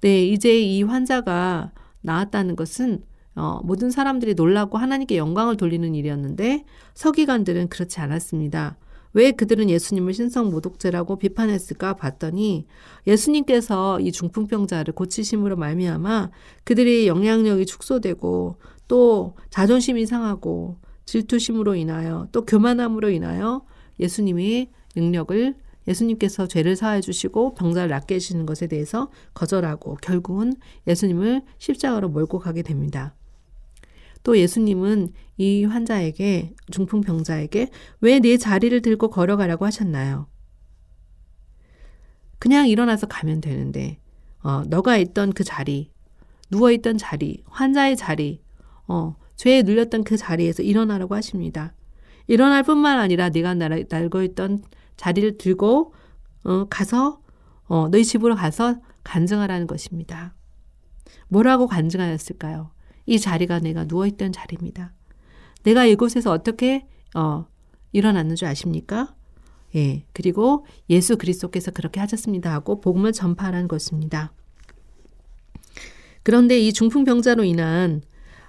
네, 0.00 0.26
이제 0.26 0.60
이 0.60 0.82
환자가 0.82 1.72
나았다는 2.02 2.56
것은 2.56 3.02
어, 3.34 3.60
모든 3.64 3.90
사람들이 3.90 4.34
놀라고 4.34 4.78
하나님께 4.78 5.16
영광을 5.16 5.56
돌리는 5.56 5.94
일이었는데 5.94 6.64
서기관들은 6.94 7.68
그렇지 7.68 8.00
않았습니다. 8.00 8.78
왜 9.12 9.30
그들은 9.30 9.70
예수님을 9.70 10.12
신성 10.12 10.50
모독죄라고 10.50 11.16
비판했을까 11.16 11.94
봤더니 11.94 12.66
예수님께서 13.06 14.00
이 14.00 14.12
중풍병자를 14.12 14.92
고치심으로 14.94 15.56
말미암아 15.56 16.30
그들의 16.64 17.06
영향력이 17.06 17.64
축소되고 17.64 18.56
또 18.88 19.34
자존심이 19.48 20.04
상하고 20.04 20.78
질투심으로 21.06 21.76
인하여 21.76 22.28
또 22.32 22.44
교만함으로 22.44 23.08
인하여 23.10 23.64
예수님의 24.00 24.70
능력을 24.94 25.54
예수님께서 25.88 26.48
죄를 26.48 26.74
사해 26.76 27.00
주시고 27.00 27.54
병자를 27.54 27.90
낫게 27.90 28.16
해주시는 28.16 28.46
것에 28.46 28.66
대해서 28.66 29.10
거절하고 29.34 29.96
결국은 30.02 30.54
예수님을 30.86 31.42
십자가로 31.58 32.08
몰고 32.08 32.38
가게 32.40 32.62
됩니다. 32.62 33.14
또 34.24 34.36
예수님은 34.36 35.12
이 35.36 35.64
환자에게 35.64 36.54
중풍 36.72 37.02
병자에게 37.02 37.70
왜 38.00 38.18
내 38.18 38.36
자리를 38.36 38.82
들고 38.82 39.10
걸어가라고 39.10 39.64
하셨나요? 39.64 40.26
그냥 42.38 42.68
일어나서 42.68 43.06
가면 43.06 43.40
되는데 43.40 43.98
어, 44.42 44.62
너가 44.66 44.96
있던 44.96 45.32
그 45.32 45.44
자리, 45.44 45.90
누워 46.50 46.70
있던 46.72 46.98
자리, 46.98 47.42
환자의 47.46 47.96
자리, 47.96 48.42
어, 48.88 49.16
죄에 49.36 49.62
눌렸던 49.62 50.04
그 50.04 50.16
자리에서 50.16 50.62
일어나라고 50.62 51.14
하십니다. 51.14 51.74
일어날 52.26 52.62
뿐만 52.62 52.98
아니라 52.98 53.28
네가 53.28 53.54
날고 53.54 54.22
있던 54.22 54.62
자리를 54.96 55.38
들고 55.38 55.94
어, 56.44 56.64
가서 56.68 57.20
어, 57.66 57.88
너희 57.88 58.04
집으로 58.04 58.34
가서 58.34 58.76
간증하라는 59.04 59.66
것입니다. 59.66 60.34
뭐라고 61.28 61.66
간증하였을까요? 61.66 62.70
이 63.06 63.18
자리가 63.18 63.60
내가 63.60 63.84
누워있던 63.84 64.32
자리입니다. 64.32 64.92
내가 65.62 65.84
이곳에서 65.84 66.30
어떻게 66.30 66.86
어, 67.14 67.46
일어났는 67.92 68.36
줄 68.36 68.48
아십니까? 68.48 69.14
예, 69.74 70.04
그리고 70.12 70.66
예수 70.88 71.16
그리스도께서 71.16 71.70
그렇게 71.70 72.00
하셨습니다 72.00 72.52
하고 72.52 72.80
복음을 72.80 73.12
전파하는 73.12 73.68
것입니다. 73.68 74.32
그런데 76.22 76.58
이 76.58 76.72
중풍병자로 76.72 77.44
인한 77.44 78.02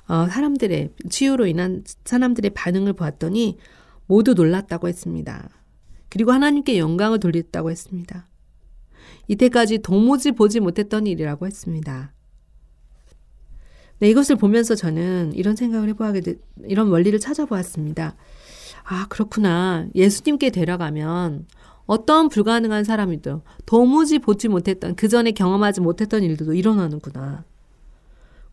어, 0.08 0.28
사람들의 0.28 0.92
치유로 1.10 1.48
인한 1.48 1.84
사람들의 2.06 2.52
반응을 2.52 2.94
보았더니 2.94 3.58
모두 4.06 4.34
놀랐다고 4.34 4.88
했습니다. 4.88 5.50
그리고 6.10 6.32
하나님께 6.32 6.78
영광을 6.78 7.20
돌렸다고 7.20 7.70
했습니다. 7.70 8.28
이때까지 9.28 9.80
도무지 9.80 10.32
보지 10.32 10.62
못했던 10.62 11.06
일이라고 11.06 11.46
했습니다. 11.46 12.14
네, 14.00 14.10
이것을 14.10 14.36
보면서 14.36 14.76
저는 14.76 15.34
이런 15.34 15.56
생각을 15.56 15.90
해보게 15.90 16.22
되, 16.22 16.36
이런 16.66 16.88
원리를 16.90 17.20
찾아보았습니다. 17.20 18.16
아, 18.84 19.08
그렇구나. 19.10 19.88
예수님께 19.96 20.52
데려가면 20.52 21.48
어떤 21.86 22.30
불가능한 22.30 22.84
사람이도 22.84 23.42
도무지 23.66 24.20
보지 24.20 24.48
못했던, 24.50 24.96
그 24.96 25.08
전에 25.08 25.32
경험하지 25.32 25.82
못했던 25.82 26.24
일들도 26.24 26.54
일어나는구나. 26.54 27.44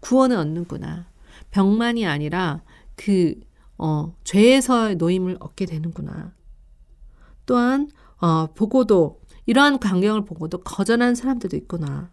구원을 0.00 0.36
얻는구나. 0.36 1.06
병만이 1.54 2.04
아니라 2.04 2.62
그, 2.96 3.38
어, 3.78 4.12
죄에서의 4.24 4.96
노임을 4.96 5.36
얻게 5.38 5.66
되는구나. 5.66 6.34
또한 7.46 7.88
어, 8.20 8.48
보고도 8.54 9.20
이러한 9.46 9.78
광경을 9.78 10.24
보고도 10.24 10.62
거절하는 10.62 11.14
사람들도 11.14 11.56
있구나. 11.56 12.10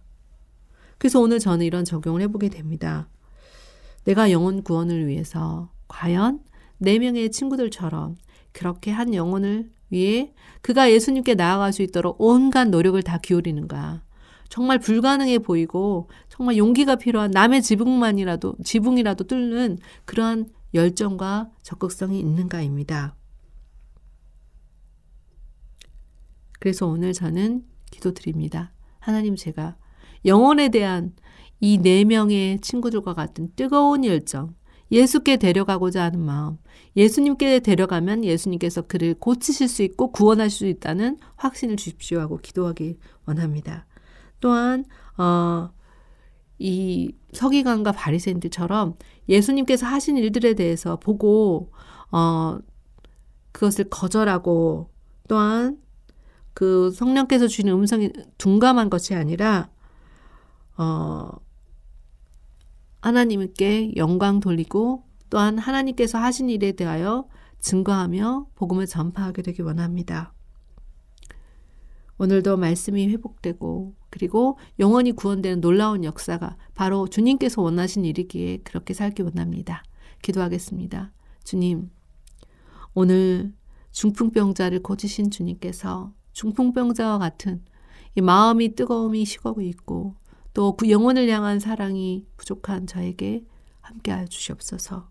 그래서 1.00 1.20
오늘 1.20 1.40
저는 1.40 1.66
이런 1.66 1.86
적용을 1.86 2.22
해보게 2.22 2.50
됩니다. 2.50 3.10
내가 4.04 4.30
영혼 4.30 4.62
구원을 4.62 5.08
위해서 5.08 5.72
과연 5.88 6.42
네 6.78 7.00
명의 7.00 7.32
친구들처럼 7.32 8.18
그렇게 8.52 8.92
한 8.92 9.16
영혼을 9.16 9.72
위해 9.90 10.34
그가 10.62 10.92
예수님께 10.92 11.34
나아갈 11.34 11.74
수 11.74 11.82
있도록 11.82 12.18
온갖 12.20 12.66
노력을 12.70 13.02
다 13.02 13.18
기울이는가. 13.18 14.04
정말 14.52 14.80
불가능해 14.80 15.40
보이고 15.40 16.10
정말 16.28 16.58
용기가 16.58 16.98
필요한 16.98 17.32
남의 17.32 17.62
지붕만이라도 17.62 18.56
지붕이라도 18.66 19.24
뚫는 19.24 19.78
그러한 20.04 20.48
열정과 20.74 21.50
적극성이 21.64 22.20
있는가입니다. 22.20 23.16
그래서 26.60 26.86
오늘 26.86 27.14
저는 27.14 27.64
기도드립니다. 27.92 28.74
하나님 29.00 29.38
제가 29.38 29.78
영혼에 30.26 30.68
대한 30.68 31.14
이 31.62 31.78
네 31.78 32.04
명의 32.04 32.60
친구들과 32.60 33.14
같은 33.14 33.54
뜨거운 33.56 34.04
열정, 34.04 34.54
예수께 34.92 35.38
데려가고자 35.38 36.04
하는 36.04 36.20
마음, 36.20 36.58
예수님께 36.98 37.60
데려가면 37.60 38.26
예수님께서 38.26 38.82
그를 38.82 39.14
고치실 39.14 39.70
수 39.70 39.82
있고 39.84 40.12
구원하실 40.12 40.58
수 40.58 40.66
있다는 40.68 41.20
확신을 41.38 41.78
주십시오 41.78 42.20
하고 42.20 42.38
기도하기 42.38 42.98
원합니다. 43.26 43.86
또한 44.42 44.84
어, 45.18 45.70
이 46.60 47.14
서기관과 47.32 47.94
바리새인들처럼 47.94 48.96
예수님께서 49.30 49.86
하신 49.86 50.18
일들에 50.18 50.54
대해서 50.54 50.98
보고 50.98 51.72
어, 52.12 52.60
그것을 53.52 53.90
거절하고 53.90 54.90
또한 55.28 55.78
그 56.54 56.92
성령께서 56.92 57.48
주는 57.48 57.72
음성이 57.74 58.12
둔감한 58.38 58.90
것이 58.90 59.16
아니라 59.16 59.70
어 60.78 61.30
하나님께 63.02 63.96
영광 63.96 64.40
돌리고 64.40 65.06
또한 65.30 65.58
하나님께서 65.58 66.18
하신 66.18 66.50
일에 66.50 66.74
대하여 66.74 67.28
증거하며 67.60 68.48
복음을 68.56 68.86
전파하게 68.86 69.42
되기 69.42 69.62
원합니다. 69.62 70.34
오늘도 72.22 72.58
말씀이 72.58 73.08
회복되고 73.08 73.96
그리고 74.12 74.60
영원히 74.78 75.12
구원되는 75.12 75.60
놀라운 75.60 76.04
역사가 76.04 76.56
바로 76.76 77.08
주님께서 77.08 77.64
원하신 77.64 78.06
일이기에 78.06 78.58
그렇게 78.58 78.94
살기 78.94 79.24
원합니다. 79.24 79.82
기도하겠습니다. 80.22 81.12
주님, 81.44 81.90
오늘 82.94 83.54
중풍병자를 83.90 84.84
고치신 84.84 85.32
주님께서 85.32 86.14
중풍병자와 86.34 87.18
같은 87.18 87.64
이 88.14 88.22
마음이 88.22 88.76
뜨거움이 88.76 89.26
식어고 89.26 89.62
있고 89.62 90.14
또 90.54 90.76
그 90.78 90.92
영혼을 90.92 91.28
향한 91.28 91.60
사랑이 91.60 92.28
부족한 92.38 92.86
저에게 92.86 93.44
함께하여 93.80 94.28
주시옵소서. 94.28 95.10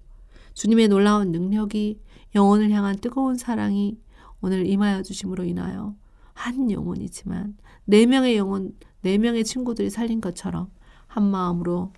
주님의 0.54 0.86
놀라운 0.86 1.32
능력이 1.32 2.00
영혼을 2.36 2.70
향한 2.70 3.00
뜨거운 3.00 3.36
사랑이 3.36 3.98
오늘 4.40 4.64
임하여 4.64 5.02
주심으로 5.02 5.42
인하여 5.42 5.96
한 6.34 6.70
영혼이지만 6.70 7.56
네 7.84 8.06
명의 8.06 8.36
영혼 8.36 8.76
네 9.02 9.18
명의 9.18 9.44
친구들이 9.44 9.90
살린 9.90 10.20
것처럼 10.20 10.70
한 11.06 11.24
마음으로 11.24 11.92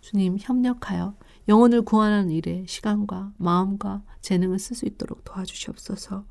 주님 0.00 0.36
협력하여 0.38 1.16
영혼을 1.48 1.82
구하는 1.82 2.30
일에 2.30 2.64
시간과 2.66 3.32
마음과 3.38 4.02
재능을 4.20 4.58
쓸 4.58 4.76
수 4.76 4.86
있도록 4.86 5.24
도와주시옵소서. 5.24 6.24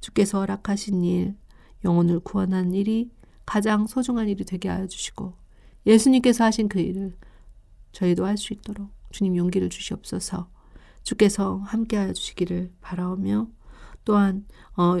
주께서 0.00 0.38
허락하신 0.38 1.04
일, 1.04 1.36
영혼을 1.84 2.20
구원하는 2.20 2.74
일이 2.74 3.10
가장 3.46 3.86
소중한 3.86 4.28
일이 4.28 4.44
되게 4.44 4.68
하여 4.68 4.86
주시고 4.86 5.34
예수님께서 5.86 6.44
하신 6.44 6.68
그 6.68 6.78
일을 6.78 7.16
저희도 7.92 8.26
할 8.26 8.36
수 8.36 8.52
있도록 8.52 8.90
주님 9.10 9.36
용기를 9.36 9.70
주시옵소서. 9.70 10.48
주께서 11.02 11.56
함께하여 11.64 12.12
주시기를 12.12 12.72
바라오며 12.80 13.48
또한 14.04 14.46
어, 14.76 14.98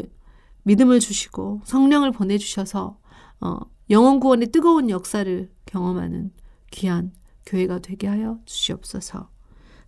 믿음을 0.64 1.00
주시고 1.00 1.62
성령을 1.64 2.12
보내주셔서 2.12 2.98
어, 3.40 3.58
영혼 3.88 4.20
구원의 4.20 4.48
뜨거운 4.52 4.90
역사를 4.90 5.50
경험하는 5.66 6.32
귀한 6.70 7.12
교회가 7.46 7.80
되게 7.80 8.06
하여 8.06 8.38
주시옵소서. 8.44 9.30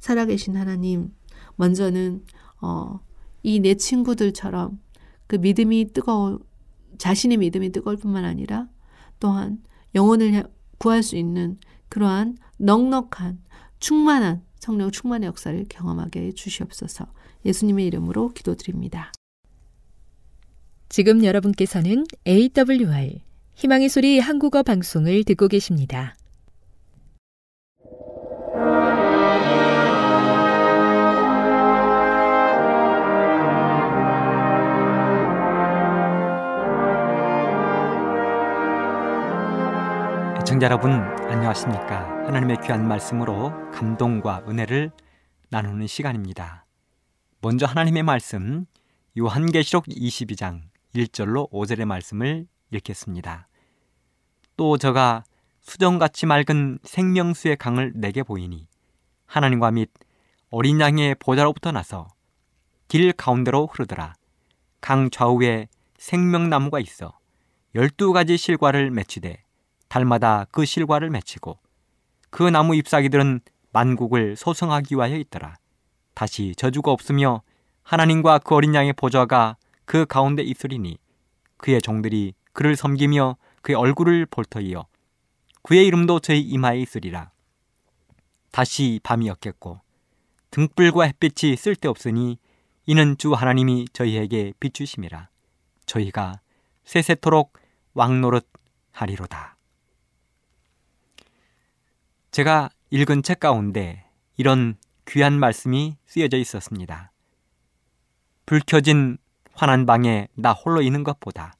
살아계신 0.00 0.56
하나님, 0.56 1.14
먼저는 1.56 2.24
어, 2.60 3.00
이 3.42 3.60
내 3.60 3.74
친구들처럼 3.74 4.80
그 5.26 5.36
믿음이 5.36 5.92
뜨거워 5.92 6.40
자신의 6.98 7.38
믿음이 7.38 7.70
뜨거울 7.72 7.96
뿐만 7.96 8.24
아니라 8.24 8.68
또한 9.18 9.62
영혼을 9.94 10.44
구할 10.78 11.02
수 11.02 11.16
있는 11.16 11.58
그러한 11.88 12.36
넉넉한 12.58 13.42
충만한 13.80 14.42
성령 14.58 14.90
충만의 14.90 15.26
역사를 15.26 15.66
경험하게 15.68 16.26
해 16.26 16.32
주시옵소서. 16.32 17.06
예수님의 17.44 17.86
이름으로 17.86 18.30
기도드립니다. 18.30 19.12
지금 20.92 21.24
여러분께서는 21.24 22.04
AWR 22.28 23.22
희망의 23.54 23.88
소리 23.88 24.18
한국어 24.18 24.62
방송을 24.62 25.24
듣고 25.24 25.48
계십니다. 25.48 26.14
애청자 40.38 40.66
여러분 40.66 40.92
안녕하십니까? 41.30 42.26
하나님의 42.26 42.58
귀한 42.66 42.86
말씀으로 42.86 43.50
감동과 43.70 44.44
은혜를 44.46 44.90
나누는 45.48 45.86
시간입니다. 45.86 46.66
먼저 47.40 47.64
하나님의 47.64 48.02
말씀 48.02 48.66
요한계시록 49.16 49.86
22장 49.86 50.71
1절로 50.94 51.50
5절의 51.50 51.84
말씀을 51.84 52.46
읽겠습니다 52.70 53.48
또 54.56 54.76
저가 54.76 55.24
수정같이 55.60 56.26
맑은 56.26 56.78
생명수의 56.82 57.56
강을 57.56 57.92
내게 57.94 58.22
보이니 58.22 58.66
하나님과 59.26 59.70
및 59.70 59.90
어린 60.50 60.80
양의 60.80 61.16
보좌로부터 61.16 61.72
나서 61.72 62.08
길 62.88 63.12
가운데로 63.12 63.66
흐르더라 63.66 64.14
강 64.80 65.10
좌우에 65.10 65.68
생명나무가 65.96 66.80
있어 66.80 67.18
열두 67.74 68.12
가지 68.12 68.36
실과를 68.36 68.90
맺히되 68.90 69.42
달마다 69.88 70.46
그 70.50 70.64
실과를 70.64 71.10
맺히고 71.10 71.58
그 72.30 72.42
나무 72.42 72.74
잎사귀들은 72.74 73.40
만국을 73.72 74.36
소성하기 74.36 74.94
위하여 74.94 75.16
있더라. 75.16 75.56
다시 76.14 76.54
저주가 76.56 76.90
없으며 76.92 77.42
하나님과 77.82 78.38
그 78.38 78.54
어린 78.54 78.74
양의 78.74 78.94
보좌가 78.94 79.56
그 79.84 80.06
가운데 80.06 80.42
있으리니 80.42 80.98
그의 81.56 81.80
종들이 81.80 82.34
그를 82.52 82.76
섬기며 82.76 83.36
그의 83.62 83.76
얼굴을 83.76 84.26
볼터이어 84.26 84.86
그의 85.62 85.86
이름도 85.86 86.20
저희 86.20 86.40
이마에 86.40 86.80
있으리라. 86.80 87.30
다시 88.50 89.00
밤이었겠고 89.02 89.80
등불과 90.50 91.04
햇빛이 91.04 91.56
쓸데없으니 91.56 92.38
이는 92.86 93.16
주 93.16 93.32
하나님이 93.32 93.86
저희에게 93.92 94.52
비추심이라. 94.60 95.28
저희가 95.86 96.40
세세토록 96.84 97.54
왕노릇 97.94 98.46
하리로다. 98.90 99.56
제가 102.32 102.70
읽은 102.90 103.22
책 103.22 103.40
가운데 103.40 104.04
이런 104.36 104.76
귀한 105.06 105.38
말씀이 105.38 105.96
쓰여져 106.06 106.38
있었습니다. 106.38 107.12
불 108.44 108.60
켜진 108.66 109.18
환한 109.54 109.86
방에 109.86 110.28
나 110.34 110.52
홀로 110.52 110.82
있는 110.82 111.04
것보다 111.04 111.54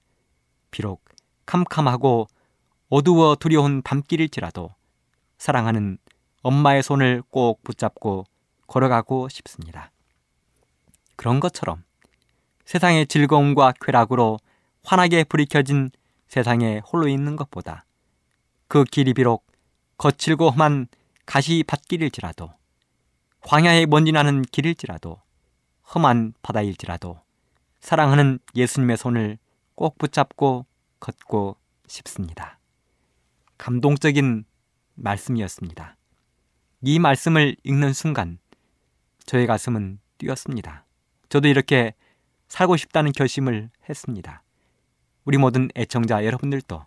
비록 0.71 1.05
캄캄하고 1.47 2.29
어두워 2.89 3.37
두려운 3.37 3.83
밤길일지라도 3.83 4.75
사랑하는 5.39 5.99
엄마의 6.43 6.83
손을 6.83 7.23
꼭 7.31 7.63
붙잡고 7.63 8.25
걸어가고 8.67 9.29
싶습니다. 9.29 9.91
그런 11.17 11.41
것처럼 11.41 11.85
세상의 12.65 13.07
즐거움과 13.07 13.73
쾌락으로 13.81 14.39
환하게 14.85 15.25
불이 15.25 15.47
켜진 15.47 15.91
세상에 16.29 16.81
홀로 16.81 17.09
있는 17.09 17.37
것보다 17.37 17.85
그 18.69 18.85
길이 18.85 19.15
비록 19.15 19.47
거칠고 19.99 20.51
험한 20.51 20.89
가시 21.27 21.65
밭길일지라도 21.67 22.53
광야에 23.41 23.87
먼지 23.87 24.13
나는 24.13 24.43
길일지라도 24.43 25.21
험한 25.95 26.35
바다일지라도 26.43 27.22
사랑하는 27.83 28.39
예수님의 28.55 28.97
손을 28.97 29.39
꼭 29.75 29.99
붙잡고 29.99 30.67
걷고 31.01 31.57
싶습니다. 31.89 32.59
감동적인 33.59 34.45
말씀이었습니다. 34.95 35.97
이 36.83 36.99
말씀을 37.01 37.57
읽는 37.65 37.93
순간 37.93 38.39
저의 39.27 39.49
가슴은 39.49 39.99
뛰었습니다. 40.19 40.87
저도 41.29 41.49
이렇게 41.49 41.95
살고 42.47 42.77
싶다는 42.77 43.11
결심을 43.11 43.71
했습니다. 43.89 44.45
우리 45.25 45.37
모든 45.39 45.69
애청자 45.75 46.25
여러분들도 46.25 46.87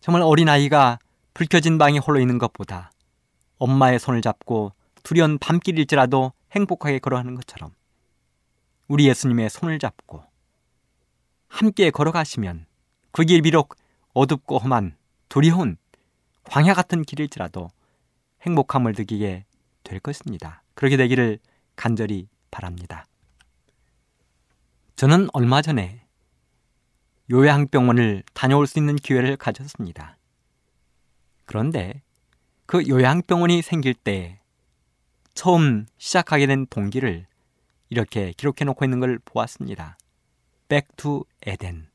정말 0.00 0.22
어린아이가 0.22 0.98
불 1.34 1.46
켜진 1.46 1.76
방에 1.76 1.98
홀로 1.98 2.20
있는 2.20 2.38
것보다 2.38 2.90
엄마의 3.58 3.98
손을 3.98 4.22
잡고 4.22 4.72
두려운 5.02 5.38
밤길일지라도 5.38 6.32
행복하게 6.52 7.00
걸어가는 7.00 7.34
것처럼 7.34 7.72
우리 8.90 9.06
예수님의 9.06 9.50
손을 9.50 9.78
잡고 9.78 10.24
함께 11.46 11.90
걸어가시면 11.92 12.66
그 13.12 13.24
길 13.24 13.40
비록 13.40 13.76
어둡고 14.14 14.58
험한 14.58 14.96
두려운 15.28 15.76
광야 16.42 16.74
같은 16.74 17.02
길일지라도 17.02 17.70
행복함을 18.42 18.94
느끼게 18.98 19.44
될 19.84 20.00
것입니다. 20.00 20.64
그렇게 20.74 20.96
되기를 20.96 21.38
간절히 21.76 22.26
바랍니다. 22.50 23.06
저는 24.96 25.28
얼마 25.34 25.62
전에 25.62 26.04
요양병원을 27.30 28.24
다녀올 28.34 28.66
수 28.66 28.80
있는 28.80 28.96
기회를 28.96 29.36
가졌습니다. 29.36 30.16
그런데 31.44 32.02
그 32.66 32.88
요양병원이 32.88 33.62
생길 33.62 33.94
때 33.94 34.40
처음 35.34 35.86
시작하게 35.96 36.48
된 36.48 36.66
동기를 36.66 37.29
이렇게 37.90 38.32
기록해 38.32 38.64
놓고 38.64 38.84
있는 38.84 39.00
걸 39.00 39.18
보았습니다. 39.24 39.98
Back 40.68 40.88
to 40.96 41.24
Eden. 41.46 41.88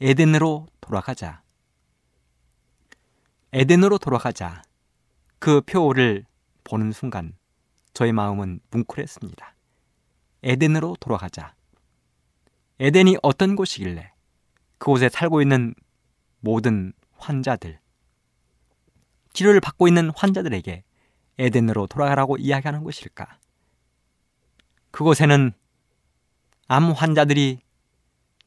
에덴으로 0.00 0.66
돌아가자. 0.80 1.42
에덴으로 3.52 3.98
돌아가자. 3.98 4.62
그 5.38 5.60
표를 5.60 6.24
보는 6.64 6.92
순간 6.92 7.36
저의 7.92 8.12
마음은 8.12 8.60
뭉클했습니다. 8.70 9.54
에덴으로 10.42 10.96
돌아가자. 10.98 11.54
에덴이 12.80 13.18
어떤 13.22 13.54
곳이길래 13.54 14.10
그곳에 14.78 15.08
살고 15.08 15.42
있는 15.42 15.74
모든 16.40 16.92
환자들, 17.12 17.78
치료를 19.32 19.60
받고 19.60 19.88
있는 19.88 20.10
환자들에게 20.14 20.82
에덴으로 21.38 21.86
돌아가라고 21.86 22.36
이야기하는 22.36 22.84
것일까? 22.84 23.38
그곳에는 24.94 25.50
암 26.68 26.92
환자들이 26.92 27.58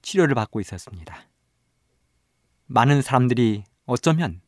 치료를 0.01 0.33
받고 0.33 0.62
있었습니다. 0.62 1.27
많은 2.67 3.01
사람들이 3.01 3.65
어쩌면 3.86 4.39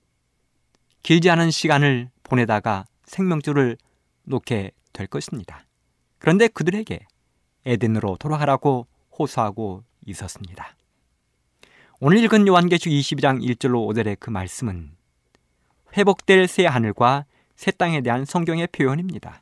길지 1.03 1.29
않은 1.29 1.51
시간을 1.51 2.09
보내다가 2.23 2.85
생명줄을 3.03 3.75
놓게 4.23 4.71
될 4.93 5.07
것입니다. 5.07 5.65
그런데 6.19 6.47
그들에게 6.47 7.05
에덴으로 7.65 8.15
돌아가라고 8.15 8.87
호소하고 9.17 9.83
있었습니다. 10.05 10.77
오늘 11.99 12.23
읽은 12.23 12.47
요한계시록 12.47 12.93
22장 12.97 13.43
1절로 13.43 13.85
5절의 13.89 14.21
그 14.21 14.29
말씀은 14.29 14.95
회복될 15.97 16.47
새 16.47 16.65
하늘과 16.65 17.25
새 17.57 17.71
땅에 17.71 17.99
대한 17.99 18.23
성경의 18.23 18.67
표현입니다. 18.67 19.41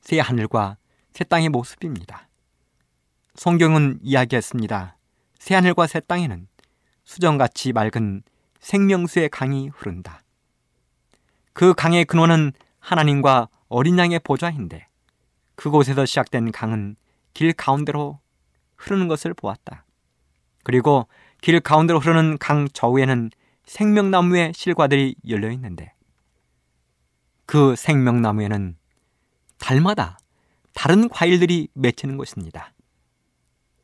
새 0.00 0.18
하늘과 0.18 0.76
새 1.14 1.22
땅의 1.22 1.48
모습입니다. 1.50 2.28
성경은 3.36 4.00
이야기했습니다. 4.02 4.96
새 5.38 5.54
하늘과 5.54 5.86
새 5.86 6.00
땅에는 6.00 6.48
수정같이 7.04 7.72
맑은 7.72 8.24
생명수의 8.58 9.28
강이 9.28 9.68
흐른다. 9.68 10.22
그 11.52 11.72
강의 11.72 12.04
근원은 12.04 12.50
하나님과 12.80 13.48
어린 13.68 13.96
양의 13.96 14.18
보좌인데 14.24 14.88
그곳에서 15.54 16.04
시작된 16.04 16.50
강은 16.50 16.96
길 17.32 17.52
가운데로 17.52 18.18
흐르는 18.74 19.06
것을 19.06 19.34
보았다. 19.34 19.84
그리고 20.64 21.06
길 21.40 21.60
가운데로 21.60 22.00
흐르는 22.00 22.38
강 22.38 22.66
저우에는 22.66 23.30
생명나무의 23.66 24.52
실과들이 24.52 25.14
열려 25.28 25.52
있는데 25.52 25.92
그 27.46 27.76
생명나무에는 27.76 28.76
달마다 29.58 30.18
다른 30.74 31.08
과일들이 31.08 31.68
맺히는 31.72 32.16
것입니다. 32.16 32.72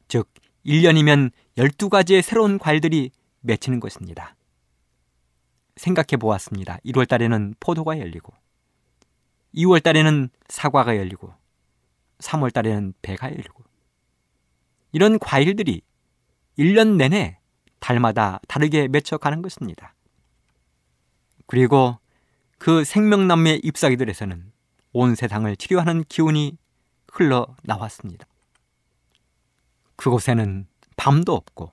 즉, 0.08 0.28
1년이면 0.66 1.30
12가지의 1.56 2.20
새로운 2.20 2.58
과일들이 2.58 3.10
맺히는 3.40 3.80
것입니다. 3.80 4.36
생각해 5.76 6.18
보았습니다. 6.20 6.78
1월 6.84 7.08
달에는 7.08 7.54
포도가 7.60 7.98
열리고, 7.98 8.34
2월 9.54 9.82
달에는 9.82 10.28
사과가 10.48 10.96
열리고, 10.96 11.32
3월 12.18 12.52
달에는 12.52 12.92
배가 13.00 13.30
열리고, 13.30 13.64
이런 14.92 15.18
과일들이 15.18 15.82
1년 16.58 16.96
내내 16.96 17.38
달마다 17.78 18.40
다르게 18.46 18.88
맺혀가는 18.88 19.40
것입니다. 19.40 19.94
그리고 21.46 21.98
그 22.58 22.84
생명나무의 22.84 23.60
잎사귀들에서는 23.64 24.52
온 24.92 25.14
세상을 25.14 25.56
치료하는 25.56 26.04
기운이 26.04 26.58
흘러나왔습니다. 27.12 28.26
그곳에는 29.96 30.66
밤도 30.96 31.34
없고 31.34 31.72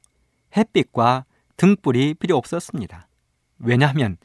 햇빛과 0.56 1.26
등불이 1.56 2.16
필요 2.16 2.38
없었습니다. 2.38 3.08
왜냐하면 3.60 4.18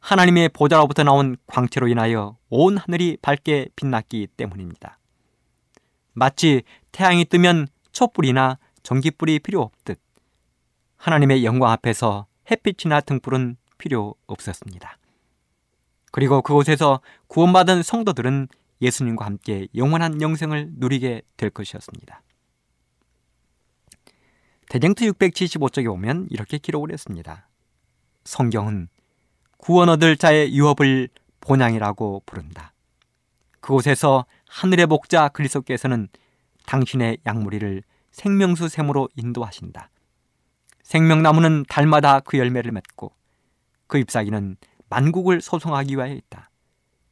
하나님의 0.00 0.50
보좌로부터 0.50 1.02
나온 1.02 1.36
광채로 1.46 1.88
인하여 1.88 2.36
온 2.48 2.76
하늘이 2.76 3.18
밝게 3.20 3.68
빛났기 3.76 4.28
때문입니다. 4.36 4.98
마치 6.12 6.62
태양이 6.92 7.24
뜨면 7.24 7.68
촛불이나 7.92 8.58
전기불이 8.82 9.40
필요 9.40 9.60
없듯 9.60 10.00
하나님의 10.96 11.44
영광 11.44 11.70
앞에서 11.72 12.26
햇빛이나 12.50 13.00
등불은 13.00 13.56
필요 13.76 14.14
없었습니다. 14.26 14.98
그리고 16.10 16.42
그곳에서 16.42 17.00
구원받은 17.26 17.82
성도들은 17.82 18.48
예수님과 18.80 19.24
함께 19.24 19.68
영원한 19.74 20.20
영생을 20.20 20.72
누리게 20.76 21.22
될 21.36 21.50
것이었습니다. 21.50 22.22
대쟁투 24.68 25.04
675쪽에 25.12 25.86
보면 25.86 26.26
이렇게 26.30 26.58
기록을 26.58 26.92
했습니다. 26.92 27.48
성경은 28.24 28.88
구원 29.56 29.88
얻을 29.88 30.16
자의 30.16 30.54
유업을 30.54 31.08
본향이라고 31.40 32.22
부른다. 32.26 32.74
그곳에서 33.60 34.26
하늘의 34.48 34.86
목자 34.86 35.28
그리스도께서는 35.28 36.08
당신의 36.66 37.18
약물이를 37.26 37.82
생명수 38.12 38.68
샘으로 38.68 39.08
인도하신다. 39.16 39.90
생명나무는 40.82 41.64
달마다 41.68 42.20
그 42.20 42.38
열매를 42.38 42.72
맺고 42.72 43.12
그 43.86 43.98
잎사귀는 43.98 44.56
만국을 44.88 45.40
소송하기 45.40 45.96
위하여 45.96 46.14
있다. 46.14 46.50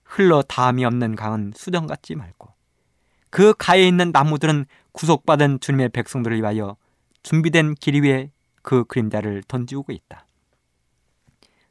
흘러 0.07 0.43
다함이 0.43 0.85
없는 0.85 1.17
강은 1.17 1.53
수정 1.55 1.87
같지 1.87 2.15
말고 2.15 2.55
그 3.31 3.53
가에 3.55 3.87
있는 3.87 4.13
나무들은 4.13 4.67
구속받은 4.93 5.61
주님의 5.61 5.91
백성들을 5.91 6.39
위하여 6.39 6.77
준비된 7.23 7.75
길 7.75 8.03
위에 8.03 8.31
그 8.63 8.85
그림자를 8.85 9.43
던지고 9.47 9.93
있다. 9.93 10.27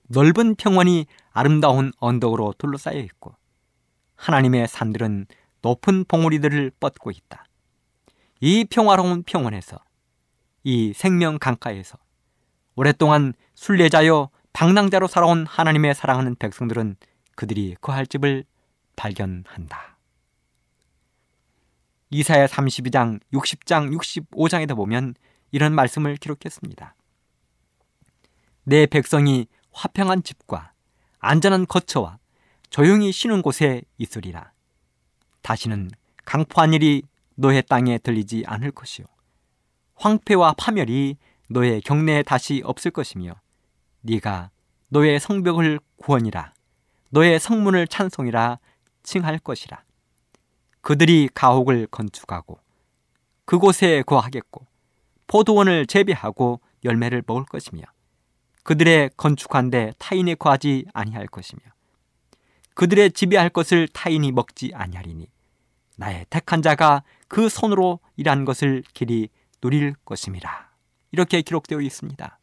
넓은 0.08 0.56
평원이 0.56 1.08
아름다운 1.32 1.92
언덕으로 1.98 2.54
둘러싸여 2.58 3.00
있고 3.00 3.36
하나님의 4.16 4.68
산들은 4.68 5.26
높은 5.62 6.06
봉우리들을 6.06 6.72
뻗고 6.80 7.10
있다. 7.12 7.46
이 8.42 8.66
평화로운 8.66 9.24
평원에서 9.24 9.78
이 10.64 10.94
생명 10.94 11.40
강가에서 11.40 11.98
오랫동안 12.76 13.34
순례자여 13.56 14.30
방랑자로 14.54 15.08
살아온 15.08 15.46
하나님의 15.46 15.96
사랑하는 15.96 16.36
백성들은 16.36 16.98
그들이 17.36 17.76
거할 17.82 18.08
집을 18.08 18.46
발견한다. 18.96 19.98
이사야 22.10 22.48
32장, 22.48 23.20
60장, 23.34 23.96
65장에도 23.98 24.76
보면 24.76 25.16
이런 25.52 25.74
말씀을 25.74 26.18
기록했습니다. 26.18 26.96
내 28.64 28.86
백성이 28.86 29.48
화평한 29.72 30.24
집과 30.24 30.74
안전한 31.20 31.66
거처와 31.66 32.20
조용히 32.70 33.12
쉬는 33.12 33.42
곳에 33.42 33.84
있으리라. 33.98 34.52
다시는 35.42 35.92
강포한 36.24 36.74
일이 36.74 37.04
너의 37.36 37.64
땅에 37.68 37.98
들리지 37.98 38.44
않을 38.48 38.72
것이요. 38.72 39.06
황폐와 39.96 40.54
파멸이 40.58 41.18
너의 41.50 41.82
경내에 41.82 42.24
다시 42.24 42.62
없을 42.66 42.92
것이며 42.92 43.36
네가 44.02 44.50
너의 44.90 45.20
성벽을 45.20 45.80
구원이라 45.98 46.55
너의 47.16 47.40
성문을 47.40 47.88
찬송이라 47.88 48.60
칭할 49.04 49.40
것이라 49.40 49.82
그들이 50.82 51.30
가옥을 51.34 51.88
건축하고 51.88 52.60
그곳에 53.46 54.02
거하겠고 54.02 54.68
포도원을 55.28 55.86
재배하고 55.86 56.60
열매를 56.84 57.24
먹을 57.26 57.46
것이며 57.46 57.84
그들의 58.64 59.12
건축한데 59.16 59.94
타인이 59.98 60.36
거하지 60.36 60.88
아니할 60.94 61.28
것이며 61.28 61.62
그들의 62.74 63.12
지배할 63.12 63.50
것을 63.50 63.88
타인이 63.88 64.34
먹지 64.34 64.72
아니하리니 64.74 65.30
나의 65.96 66.26
택한 66.30 66.62
자가 66.62 67.04
그 67.30 67.48
손으로 67.48 68.02
일한 68.18 68.44
것을 68.44 68.84
길이 68.94 69.30
누릴 69.62 69.96
것임이라 70.04 70.70
이렇게 71.14 71.42
기록되어 71.42 71.80
있습니다. 71.80 72.40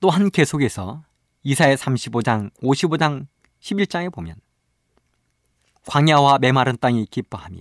또한 0.00 0.28
계속해서 0.28 1.05
이사의 1.48 1.76
35장, 1.76 2.50
55장, 2.60 3.28
11장에 3.60 4.12
보면 4.12 4.34
광야와 5.86 6.40
메마른 6.40 6.76
땅이 6.76 7.06
기뻐하며 7.06 7.58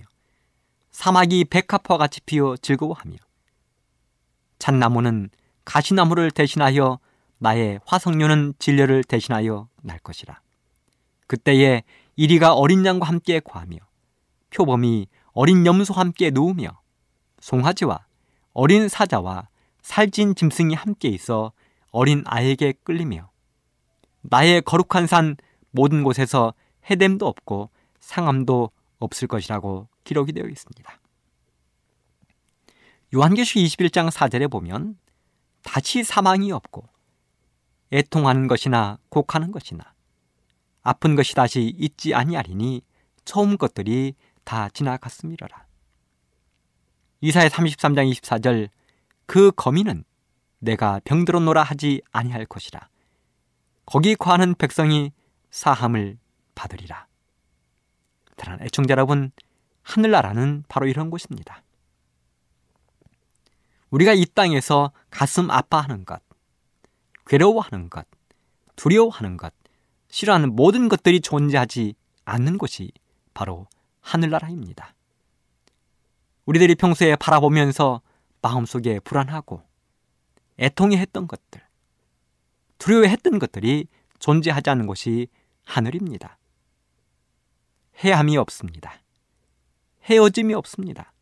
사막이 0.89 1.45
백합화 1.45 1.99
같이 1.99 2.19
피어 2.21 2.57
즐거워하며 2.57 3.15
잣나무는 4.57 5.29
가시나무를 5.65 6.31
대신하여 6.31 6.97
나의 7.37 7.79
화석류는 7.85 8.55
진려를 8.57 9.03
대신하여 9.03 9.67
날 9.83 9.99
것이라. 9.99 10.41
그때에 11.27 11.83
이리가 12.15 12.55
어린 12.55 12.83
양과 12.87 13.07
함께 13.07 13.39
과하며 13.39 13.77
표범이 14.49 15.07
어린 15.33 15.63
염소와 15.63 15.99
함께 15.99 16.31
누우며 16.31 16.81
송아지와 17.39 18.03
어린 18.53 18.89
사자와 18.89 19.47
살찐 19.83 20.33
짐승이 20.33 20.73
함께 20.73 21.07
있어 21.09 21.51
어린 21.91 22.23
아이에게 22.25 22.73
끌리며 22.83 23.34
나의 24.29 24.61
거룩한 24.61 25.07
산 25.07 25.35
모든 25.71 26.03
곳에서 26.03 26.53
해됨도 26.89 27.27
없고 27.27 27.69
상함도 27.99 28.71
없을 28.99 29.27
것이라고 29.27 29.87
기록이 30.03 30.31
되어 30.33 30.45
있습니다. 30.45 30.99
요한계시 33.13 33.59
21장 33.59 34.09
4절에 34.09 34.49
보면 34.49 34.97
다시 35.63 36.03
사망이 36.03 36.51
없고 36.51 36.87
애통하는 37.91 38.47
것이나 38.47 38.97
곡하는 39.09 39.51
것이나 39.51 39.93
아픈 40.81 41.15
것이 41.15 41.33
다시 41.33 41.73
있지 41.77 42.13
아니하리니 42.13 42.81
처음 43.25 43.57
것들이 43.57 44.13
다 44.43 44.69
지나갔음이로라. 44.69 45.65
이사의 47.21 47.49
33장 47.49 48.11
24절 48.11 48.69
그 49.25 49.51
거미는 49.51 50.03
내가 50.59 50.99
병들었노라 51.05 51.63
하지 51.63 52.01
아니할 52.11 52.45
것이라. 52.45 52.87
거기 53.85 54.15
거하는 54.15 54.55
백성이 54.55 55.11
사함을 55.51 56.17
받으리라. 56.55 57.07
사랑 58.37 58.59
애청자 58.61 58.91
여러분, 58.91 59.31
하늘나라는 59.83 60.63
바로 60.67 60.87
이런 60.87 61.09
곳입니다. 61.09 61.63
우리가 63.89 64.13
이 64.13 64.25
땅에서 64.25 64.91
가슴 65.09 65.49
아파하는 65.49 66.05
것, 66.05 66.21
괴로워하는 67.27 67.89
것, 67.89 68.05
두려워하는 68.75 69.37
것, 69.37 69.53
싫어하는 70.09 70.55
모든 70.55 70.89
것들이 70.89 71.21
존재하지 71.21 71.95
않는 72.25 72.57
곳이 72.57 72.91
바로 73.33 73.67
하늘나라입니다. 74.01 74.93
우리들이 76.45 76.75
평소에 76.75 77.15
바라보면서 77.15 78.01
마음속에 78.41 78.99
불안하고 78.99 79.63
애통해 80.59 80.97
했던 80.97 81.27
것들, 81.27 81.64
두려워했던 82.77 83.39
것들이 83.39 83.87
존재하지 84.19 84.69
않는 84.69 84.87
곳이 84.87 85.27
하늘입니다. 85.65 86.37
해함이 88.03 88.37
없습니다. 88.37 88.93
헤어짐이 90.03 90.53
없습니다. 90.53 91.13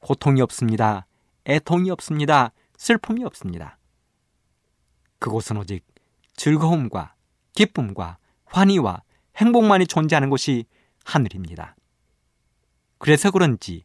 고통이 0.00 0.40
없습니다. 0.42 1.06
애통이 1.46 1.90
없습니다. 1.90 2.52
슬픔이 2.76 3.24
없습니다. 3.24 3.78
그곳은 5.18 5.56
오직 5.56 5.84
즐거움과 6.36 7.14
기쁨과 7.52 8.18
환희와 8.44 9.02
행복만이 9.36 9.86
존재하는 9.86 10.30
곳이 10.30 10.66
하늘입니다. 11.04 11.76
그래서 12.98 13.30
그런지 13.30 13.84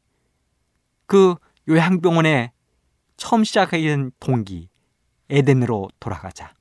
그 1.05 1.35
요양병원에 1.67 2.51
처음 3.17 3.43
시작하게 3.43 3.83
된 3.83 4.11
동기 4.19 4.69
에덴으로 5.29 5.89
돌아가자. 5.99 6.53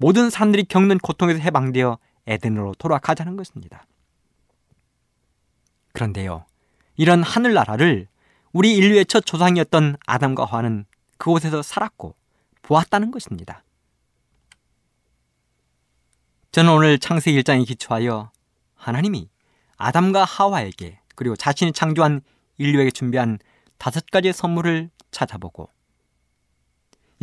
모든 0.00 0.30
사람들이 0.30 0.64
겪는 0.64 0.96
고통에서 0.96 1.40
해방되어 1.40 1.98
에덴으로 2.26 2.74
돌아가자는 2.78 3.36
것입니다. 3.36 3.84
그런데요, 5.92 6.46
이런 6.96 7.22
하늘나라를 7.22 8.08
우리 8.52 8.74
인류의 8.76 9.04
첫 9.04 9.26
조상이었던 9.26 9.98
아담과 10.06 10.46
화는 10.46 10.86
그곳에서 11.18 11.60
살았고 11.60 12.16
보았다는 12.62 13.10
것입니다. 13.10 13.62
저는 16.52 16.72
오늘 16.72 16.98
창세기 16.98 17.38
1장에 17.42 17.66
기초하여 17.66 18.32
하나님이 18.76 19.28
아담과 19.76 20.24
하와에게 20.24 20.98
그리고 21.14 21.36
자신이 21.36 21.72
창조한 21.72 22.22
인류에게 22.56 22.90
준비한 22.90 23.38
다섯 23.76 24.06
가지의 24.06 24.32
선물을 24.32 24.88
찾아보고 25.10 25.68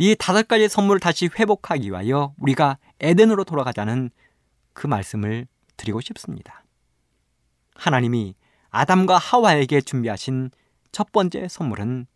이 0.00 0.14
다섯 0.16 0.46
가지의 0.46 0.68
선물을 0.68 1.00
다시 1.00 1.28
회복하기 1.38 1.90
위하여 1.90 2.32
우리가 2.38 2.78
에덴으로 3.00 3.42
돌아가자는 3.42 4.10
그 4.72 4.86
말씀을 4.86 5.48
드리고 5.76 6.00
싶습니다. 6.00 6.62
하나님이 7.74 8.34
아담과 8.70 9.18
하와에게 9.18 9.80
준비하신 9.80 10.50
첫 10.92 11.10
번째 11.10 11.48
선물은 11.48 12.06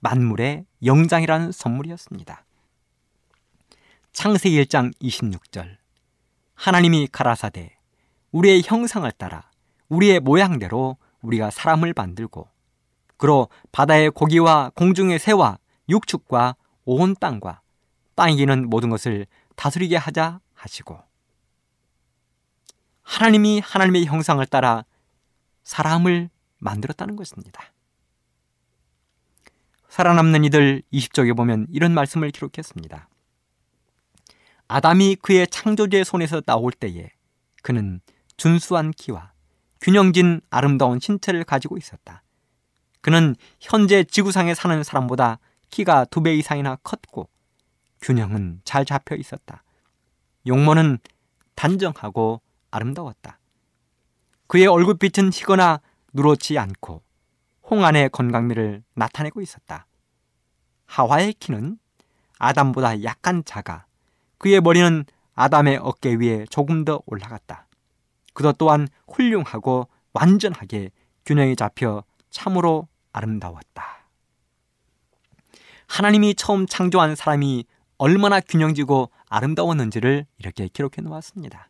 만물의 0.00 0.66
영장이라는 0.84 1.52
선물이었습니다. 1.52 2.44
창세기 4.12 4.64
1장 4.64 4.92
26절 5.00 5.76
하나님이 6.54 7.06
가라사대 7.12 7.76
우리의 8.32 8.62
형상을 8.64 9.08
따라 9.12 9.48
우리의 9.88 10.18
모양대로 10.18 10.96
우리가 11.22 11.50
사람을 11.50 11.92
만들고 11.94 12.48
그로 13.16 13.48
바다의 13.70 14.10
고기와 14.10 14.72
공중의 14.74 15.20
새와 15.20 15.58
육축과 15.88 16.56
온 16.88 17.14
땅과 17.14 17.60
땅에 18.14 18.34
기는 18.34 18.70
모든 18.70 18.88
것을 18.88 19.26
다스리게 19.56 19.96
하자 19.96 20.40
하시고 20.54 20.98
하나님이 23.02 23.60
하나님의 23.60 24.06
형상을 24.06 24.44
따라 24.46 24.86
사람을 25.64 26.30
만들었다는 26.56 27.16
것입니다. 27.16 27.62
살아남는 29.90 30.44
이들 30.44 30.82
20쪽에 30.90 31.36
보면 31.36 31.66
이런 31.70 31.92
말씀을 31.92 32.30
기록했습니다. 32.30 33.08
아담이 34.68 35.16
그의 35.16 35.46
창조주의 35.46 36.06
손에서 36.06 36.40
나올 36.40 36.72
때에 36.72 37.10
그는 37.62 38.00
준수한 38.38 38.92
키와 38.92 39.32
균형진 39.82 40.40
아름다운 40.48 41.00
신체를 41.00 41.44
가지고 41.44 41.76
있었다. 41.76 42.22
그는 43.02 43.36
현재 43.60 44.04
지구상에 44.04 44.54
사는 44.54 44.82
사람보다 44.82 45.38
키가 45.70 46.06
두 46.06 46.20
배 46.20 46.34
이상이나 46.34 46.76
컸고 46.76 47.28
균형은 48.00 48.60
잘 48.64 48.84
잡혀 48.84 49.16
있었다. 49.16 49.62
용모는 50.46 50.98
단정하고 51.54 52.40
아름다웠다. 52.70 53.38
그의 54.46 54.66
얼굴빛은 54.66 55.30
희거나 55.32 55.80
누렇지 56.12 56.58
않고 56.58 57.02
홍안의 57.70 58.10
건강미를 58.10 58.82
나타내고 58.94 59.40
있었다. 59.42 59.86
하와의 60.86 61.34
키는 61.34 61.78
아담보다 62.38 63.02
약간 63.02 63.42
작아 63.44 63.84
그의 64.38 64.60
머리는 64.60 65.04
아담의 65.34 65.78
어깨 65.82 66.14
위에 66.14 66.46
조금 66.50 66.84
더 66.84 67.02
올라갔다. 67.06 67.66
그것 68.32 68.56
또한 68.56 68.88
훌륭하고 69.08 69.88
완전하게 70.12 70.90
균형이 71.26 71.56
잡혀 71.56 72.02
참으로 72.30 72.88
아름다웠다. 73.12 73.97
하나님이 75.88 76.34
처음 76.34 76.66
창조한 76.66 77.16
사람이 77.16 77.64
얼마나 77.96 78.40
균형지고 78.40 79.10
아름다웠는지를 79.28 80.26
이렇게 80.38 80.68
기록해 80.68 81.02
놓았습니다. 81.02 81.68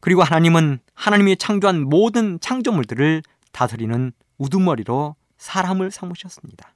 그리고 0.00 0.22
하나님은 0.22 0.80
하나님이 0.92 1.36
창조한 1.36 1.82
모든 1.82 2.38
창조물들을 2.38 3.22
다스리는 3.52 4.12
우두머리로 4.38 5.16
사람을 5.38 5.90
삼으셨습니다. 5.90 6.74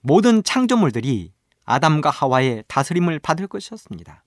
모든 0.00 0.42
창조물들이 0.42 1.32
아담과 1.66 2.10
하와의 2.10 2.64
다스림을 2.66 3.18
받을 3.20 3.46
것이었습니다. 3.46 4.24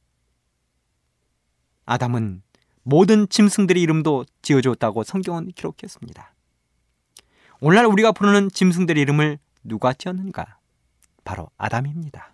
아담은 1.85 2.43
모든 2.83 3.27
짐승들의 3.27 3.81
이름도 3.81 4.25
지어줬다고 4.41 5.03
성경은 5.03 5.51
기록했습니다. 5.53 6.32
오늘날 7.65 7.86
우리가 7.86 8.12
부르는 8.12 8.49
짐승들의 8.52 9.02
이름을 9.02 9.39
누가 9.63 9.93
지었는가? 9.93 10.58
바로 11.23 11.49
아담입니다. 11.58 12.34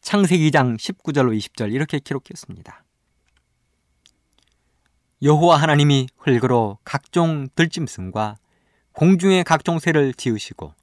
창세기 0.00 0.50
2장 0.50 0.76
19절로 0.76 1.32
20절 1.38 1.72
이렇게 1.72 2.00
기록했습니다. 2.00 2.84
여호와 5.22 5.58
하나님이 5.58 6.08
흙으로 6.18 6.78
각종 6.82 7.46
들짐승과 7.54 8.34
공중의 8.94 9.44
각종 9.44 9.78
새를 9.78 10.12
지으시고 10.12 10.74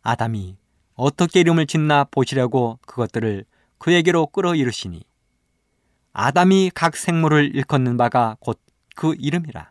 아담이 0.00 0.56
어떻게 0.94 1.40
이름을 1.40 1.66
짓나 1.66 2.04
보시려고 2.04 2.78
그것들을 2.86 3.44
그에게로 3.76 4.28
끌어이르시니 4.28 5.04
아담이 6.14 6.70
각 6.74 6.96
생물을 6.96 7.54
일컫는 7.54 7.98
바가 7.98 8.38
곧 8.40 8.58
그 8.98 9.14
이름이라 9.16 9.70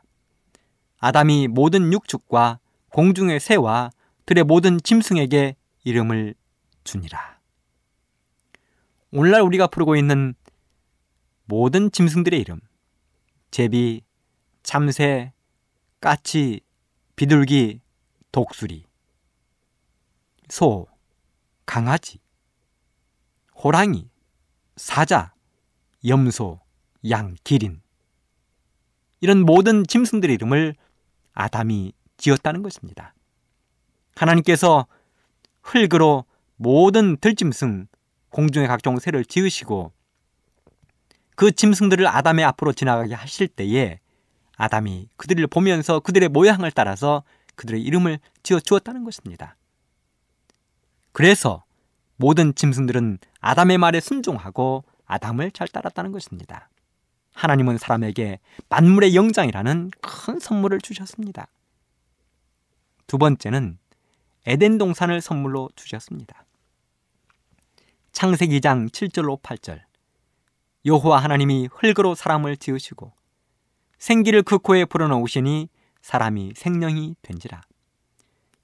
아담이 0.99 1.47
모든 1.47 1.93
육축과 1.93 2.60
공중의 2.89 3.39
새와 3.39 3.91
들의 4.25 4.43
모든 4.43 4.79
짐승에게 4.81 5.55
이름을 5.83 6.36
주니라. 6.83 7.39
오늘날 9.12 9.41
우리가 9.41 9.67
부르고 9.67 9.95
있는 9.95 10.33
모든 11.45 11.91
짐승들의 11.91 12.39
이름, 12.39 12.60
제비, 13.51 14.01
참새, 14.63 15.31
까치, 16.01 16.62
비둘기, 17.15 17.79
독수리, 18.31 18.83
소, 20.49 20.88
강아지, 21.65 22.19
호랑이, 23.55 24.10
사자, 24.75 25.33
염소, 26.05 26.60
양, 27.10 27.36
기린. 27.43 27.81
이런 29.21 29.45
모든 29.45 29.86
짐승들의 29.88 30.33
이름을 30.36 30.75
아담이 31.38 31.93
지었다는 32.17 32.63
것입니다. 32.63 33.13
하나님께서 34.15 34.88
흙으로 35.62 36.26
모든 36.56 37.15
들짐승, 37.17 37.88
공중의 38.30 38.67
각종 38.67 38.97
새를 38.97 39.23
지으시고 39.23 39.91
그 41.36 41.52
짐승들을 41.52 42.08
아담의 42.08 42.43
앞으로 42.43 42.73
지나가게 42.73 43.13
하실 43.13 43.47
때에 43.47 44.00
아담이 44.56 45.10
그들을 45.17 45.45
보면서 45.45 46.00
그들의 46.00 46.30
모양을 46.30 46.71
따라서 46.71 47.23
그들의 47.56 47.84
이름을 47.84 48.17
지어 48.41 48.60
주었다는 48.60 49.04
것입니다. 49.04 49.56
그래서 51.12 51.63
모든 52.15 52.56
짐승들은 52.56 53.19
아담의 53.41 53.78
말에 53.78 54.00
순종하고 54.00 54.84
아담을 55.06 55.52
잘 55.52 55.67
따랐다는 55.67 56.12
것입니다. 56.12 56.69
하나님은 57.38 57.78
사람에게 57.78 58.39
만물의 58.67 59.15
영장이라는 59.15 59.91
큰 60.02 60.39
선물을 60.39 60.82
주셨습니다. 60.82 61.47
두 63.06 63.19
번째는 63.19 63.77
에덴 64.48 64.79
동산을 64.79 65.21
선물로 65.21 65.69
주셨습니다. 65.75 66.46
창세기 68.12 68.60
2장 68.60 68.90
7절로 68.90 69.40
8절 69.44 69.81
여호와 70.85 71.19
하나님이 71.19 71.69
흙으로 71.71 72.15
사람을 72.15 72.58
지으시고 72.58 73.13
생기를 74.00 74.42
그 74.42 74.58
코에 74.58 74.85
불어넣으시니 74.85 75.69
사람이 76.02 76.54
생명이 76.56 77.17
된지라. 77.21 77.62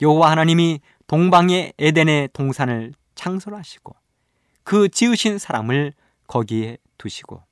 여호와 0.02 0.32
하나님이 0.32 0.80
동방의 1.06 1.74
에덴의 1.78 2.30
동산을 2.34 2.94
창설하시고 3.14 3.96
그 4.64 4.90
지으신 4.90 5.38
사람을 5.38 5.94
거기에 6.26 6.78
두시고 6.98 7.44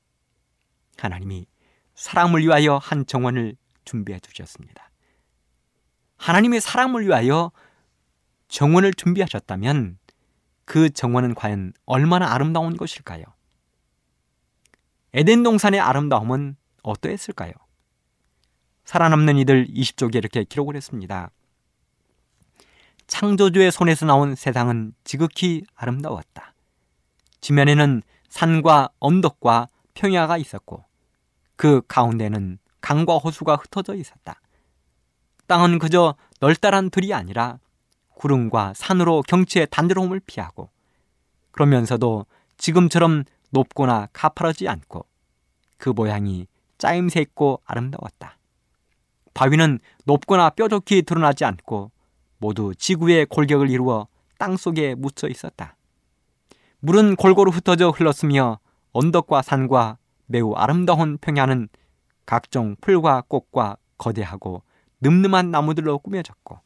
하나님이 1.02 1.46
사람을 1.94 2.42
위하여 2.42 2.76
한 2.76 3.06
정원을 3.06 3.56
준비해 3.84 4.20
주셨습니다. 4.20 4.88
하나님이 6.16 6.60
사람을 6.60 7.06
위하여 7.06 7.50
정원을 8.46 8.94
준비하셨다면 8.94 9.98
그 10.64 10.90
정원은 10.90 11.34
과연 11.34 11.72
얼마나 11.86 12.32
아름다운 12.32 12.76
것일까요? 12.76 13.24
에덴 15.12 15.42
동산의 15.42 15.80
아름다움은 15.80 16.56
어떠했을까요? 16.84 17.52
살아남는 18.84 19.38
이들 19.38 19.66
20쪽에 19.66 20.14
이렇게 20.14 20.44
기록을 20.44 20.76
했습니다. 20.76 21.30
창조주의 23.08 23.72
손에서 23.72 24.06
나온 24.06 24.36
세상은 24.36 24.94
지극히 25.02 25.64
아름다웠다. 25.74 26.54
지면에는 27.40 28.02
산과 28.28 28.90
언덕과 29.00 29.66
평야가 29.94 30.38
있었고 30.38 30.91
그 31.62 31.80
가운데는 31.86 32.58
강과 32.80 33.18
호수가 33.18 33.54
흩어져 33.54 33.94
있었다. 33.94 34.40
땅은 35.46 35.78
그저 35.78 36.16
널따란 36.40 36.90
들이 36.90 37.14
아니라 37.14 37.60
구름과 38.16 38.72
산으로 38.74 39.22
경치의 39.28 39.68
단조로움을 39.70 40.22
피하고 40.26 40.70
그러면서도 41.52 42.26
지금처럼 42.56 43.22
높거나 43.50 44.08
가파르지 44.12 44.66
않고 44.66 45.06
그 45.76 45.90
모양이 45.90 46.48
짜임새 46.78 47.20
있고 47.20 47.62
아름다웠다. 47.64 48.38
바위는 49.32 49.78
높거나 50.04 50.50
뾰족히 50.50 51.02
드러나지 51.02 51.44
않고 51.44 51.92
모두 52.38 52.74
지구의 52.74 53.26
골격을 53.26 53.70
이루어 53.70 54.08
땅 54.36 54.56
속에 54.56 54.96
묻혀 54.96 55.28
있었다. 55.28 55.76
물은 56.80 57.14
골고루 57.14 57.52
흩어져 57.52 57.90
흘렀으며 57.90 58.58
언덕과 58.90 59.42
산과 59.42 59.98
매우 60.32 60.54
아름다운 60.54 61.18
평야는 61.18 61.68
각종 62.24 62.74
풀과 62.80 63.24
꽃과 63.28 63.76
거대하고 63.98 64.62
늠름한 65.00 65.50
나무들로 65.50 65.98
꾸며졌고 65.98 66.58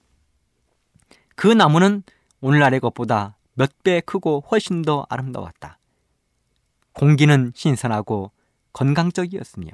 그 1.34 1.48
나무는 1.48 2.04
오늘날의 2.40 2.78
것보다 2.78 3.36
몇 3.54 3.70
배 3.82 4.00
크고 4.00 4.44
훨씬 4.50 4.82
더 4.82 5.04
아름다웠다. 5.08 5.78
공기는 6.92 7.52
신선하고 7.54 8.30
건강적이었으며 8.72 9.70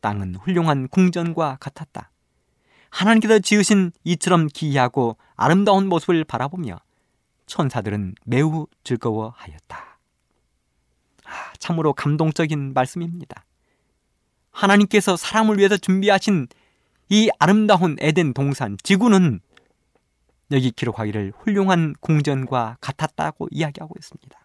땅은 0.00 0.36
훌륭한 0.36 0.88
궁전과 0.88 1.58
같았다. 1.60 2.10
하나님께서 2.88 3.38
지으신 3.40 3.92
이처럼 4.04 4.46
기이하고 4.46 5.16
아름다운 5.36 5.88
모습을 5.88 6.24
바라보며 6.24 6.78
천사들은 7.46 8.14
매우 8.24 8.66
즐거워하였다. 8.84 9.89
아, 11.30 11.52
참으로 11.58 11.92
감동적인 11.92 12.74
말씀입니다. 12.74 13.44
하나님께서 14.50 15.16
사람을 15.16 15.58
위해서 15.58 15.76
준비하신 15.76 16.48
이 17.08 17.30
아름다운 17.38 17.96
에덴 18.00 18.34
동산 18.34 18.76
지구는 18.82 19.40
여기 20.50 20.72
기록하기를 20.72 21.32
훌륭한 21.36 21.94
궁전과 22.00 22.78
같았다고 22.80 23.48
이야기하고 23.52 23.94
있습니다. 23.96 24.38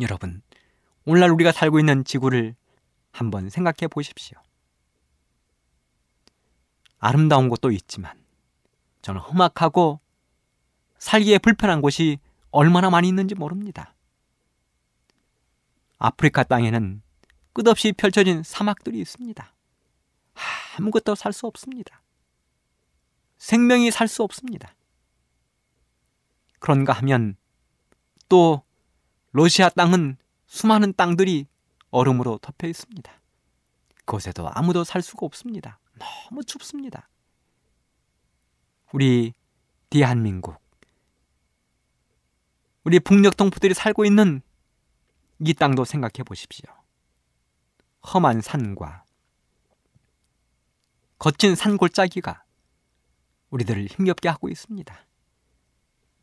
여러분, 0.00 0.42
오늘날 1.06 1.30
우리가 1.30 1.52
살고 1.52 1.78
있는 1.78 2.04
지구를 2.04 2.54
한번 3.10 3.48
생각해 3.48 3.88
보십시오. 3.90 4.38
아름다운 6.98 7.48
곳도 7.48 7.70
있지만 7.70 8.12
저는 9.00 9.20
험악하고 9.20 10.00
살기에 10.98 11.38
불편한 11.38 11.80
곳이 11.80 12.18
얼마나 12.50 12.90
많이 12.90 13.08
있는지 13.08 13.34
모릅니다. 13.34 13.94
아프리카 15.98 16.44
땅에는 16.44 17.02
끝없이 17.52 17.92
펼쳐진 17.92 18.42
사막들이 18.42 19.00
있습니다. 19.00 19.54
아무것도 20.78 21.14
살 21.16 21.32
수 21.32 21.46
없습니다. 21.46 22.02
생명이 23.38 23.90
살 23.90 24.08
수 24.08 24.22
없습니다. 24.22 24.74
그런가 26.60 26.92
하면 26.94 27.36
또 28.28 28.62
러시아 29.32 29.68
땅은 29.68 30.16
수많은 30.46 30.94
땅들이 30.94 31.46
얼음으로 31.90 32.38
덮여 32.38 32.66
있습니다. 32.68 33.12
그곳에도 34.04 34.48
아무도 34.52 34.84
살 34.84 35.02
수가 35.02 35.26
없습니다. 35.26 35.78
너무 35.98 36.44
춥습니다. 36.44 37.08
우리 38.92 39.34
대한민국, 39.90 40.56
우리 42.84 43.00
북녘 43.00 43.36
동포들이 43.36 43.74
살고 43.74 44.04
있는 44.04 44.42
이 45.40 45.54
땅도 45.54 45.84
생각해 45.84 46.24
보십시오. 46.24 46.70
험한 48.12 48.40
산과 48.40 49.04
거친 51.18 51.54
산 51.54 51.76
골짜기가 51.76 52.44
우리들을 53.50 53.86
힘겹게 53.86 54.28
하고 54.28 54.48
있습니다. 54.48 55.06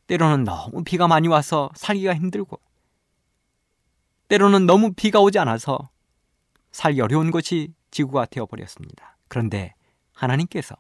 때로는 0.08 0.44
너무 0.44 0.84
비가 0.84 1.08
많이 1.08 1.28
와서 1.28 1.70
살기가 1.76 2.14
힘들고, 2.16 2.60
때로는 4.28 4.66
너무 4.66 4.94
비가 4.94 5.20
오지 5.20 5.40
않아서 5.40 5.90
살기 6.72 7.02
어려운 7.02 7.32
것이 7.32 7.74
지구가 7.92 8.26
되어버렸습니다. 8.28 9.18
그런데 9.28 9.74
하나님께서 10.14 10.76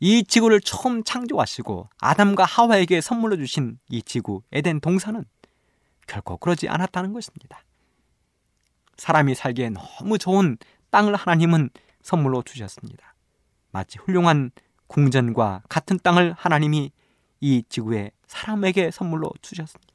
이 0.00 0.24
지구를 0.24 0.60
처음 0.60 1.04
창조하시고 1.04 1.88
아담과 1.98 2.44
하와에게 2.44 3.00
선물로 3.00 3.36
주신 3.36 3.78
이 3.88 4.02
지구 4.02 4.42
에덴 4.52 4.80
동산은 4.80 5.24
결코 6.06 6.36
그러지 6.36 6.68
않았다는 6.68 7.12
것입니다. 7.12 7.62
사람이 8.96 9.34
살기에 9.34 9.70
너무 9.70 10.18
좋은 10.18 10.56
땅을 10.90 11.14
하나님은 11.16 11.70
선물로 12.02 12.42
주셨습니다. 12.42 13.14
마치 13.70 13.98
훌륭한 13.98 14.50
궁전과 14.86 15.62
같은 15.68 15.98
땅을 16.02 16.34
하나님이 16.36 16.92
이 17.40 17.64
지구에 17.68 18.12
사람에게 18.26 18.90
선물로 18.90 19.32
주셨습니다. 19.42 19.94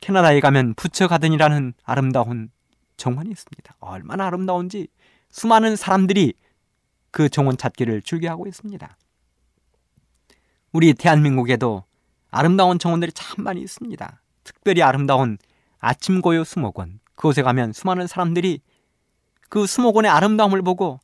캐나다에 0.00 0.40
가면 0.40 0.74
부처 0.74 1.06
가든이라는 1.08 1.74
아름다운 1.84 2.50
정원이 2.96 3.30
있습니다. 3.30 3.76
얼마나 3.80 4.26
아름다운지 4.26 4.88
수많은 5.30 5.76
사람들이 5.76 6.34
그 7.10 7.28
정원 7.28 7.56
찾기를 7.56 8.02
즐겨하고 8.02 8.46
있습니다. 8.46 8.96
우리 10.72 10.92
대한민국에도 10.92 11.84
아름다운 12.34 12.80
정원들이 12.80 13.12
참 13.12 13.44
많이 13.44 13.60
있습니다. 13.62 14.20
특별히 14.42 14.82
아름다운 14.82 15.38
아침고요 15.78 16.42
수목원. 16.42 16.98
그곳에 17.14 17.42
가면 17.42 17.72
수많은 17.72 18.08
사람들이 18.08 18.60
그 19.48 19.68
수목원의 19.68 20.10
아름다움을 20.10 20.60
보고 20.62 20.98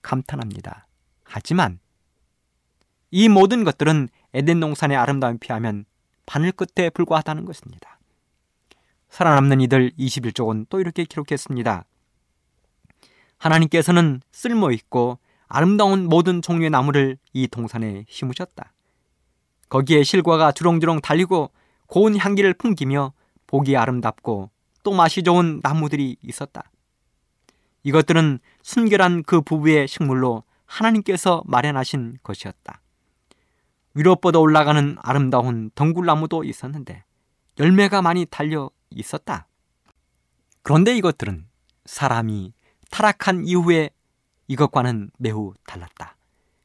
감탄합니다. 0.00 0.86
하지만 1.22 1.80
이 3.10 3.28
모든 3.28 3.62
것들은 3.64 4.08
에덴 4.32 4.60
동산의 4.60 4.96
아름다움에 4.96 5.36
비하면 5.38 5.84
바늘 6.24 6.50
끝에 6.50 6.88
불과하다는 6.88 7.44
것입니다. 7.44 7.98
살아남는 9.10 9.60
이들 9.60 9.90
21쪽은 9.98 10.66
또 10.70 10.80
이렇게 10.80 11.04
기록했습니다. 11.04 11.84
하나님께서는 13.36 14.22
쓸모 14.32 14.70
있고 14.70 15.18
아름다운 15.46 16.06
모든 16.06 16.40
종류의 16.40 16.70
나무를 16.70 17.18
이 17.34 17.48
동산에 17.48 18.06
심으셨다. 18.08 18.72
거기에 19.70 20.02
실과가 20.02 20.52
주렁주렁 20.52 21.00
달리고 21.00 21.50
고운 21.86 22.16
향기를 22.16 22.54
풍기며 22.54 23.12
보기 23.46 23.76
아름답고 23.76 24.50
또 24.82 24.92
맛이 24.92 25.22
좋은 25.22 25.60
나무들이 25.62 26.16
있었다. 26.22 26.70
이것들은 27.82 28.40
순결한 28.62 29.22
그 29.22 29.40
부부의 29.40 29.88
식물로 29.88 30.42
하나님께서 30.66 31.42
마련하신 31.46 32.18
것이었다. 32.22 32.82
위로 33.94 34.16
뻗어 34.16 34.40
올라가는 34.40 34.96
아름다운 35.00 35.70
덩굴나무도 35.74 36.44
있었는데 36.44 37.04
열매가 37.58 38.02
많이 38.02 38.26
달려 38.26 38.70
있었다. 38.90 39.46
그런데 40.62 40.96
이것들은 40.96 41.46
사람이 41.86 42.52
타락한 42.90 43.44
이후에 43.44 43.90
이것과는 44.46 45.10
매우 45.18 45.54
달랐다. 45.66 46.16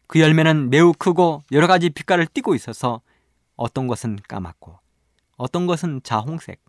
그 0.08 0.20
열매는 0.20 0.70
매우 0.70 0.94
크고 0.94 1.44
여러 1.52 1.68
가지 1.68 1.90
빛깔을 1.90 2.28
띠고 2.28 2.56
있어서 2.56 3.02
어떤 3.56 3.88
것은 3.88 4.18
까맣고 4.28 4.80
어떤 5.38 5.68
것은 5.68 6.02
자홍색, 6.04 6.64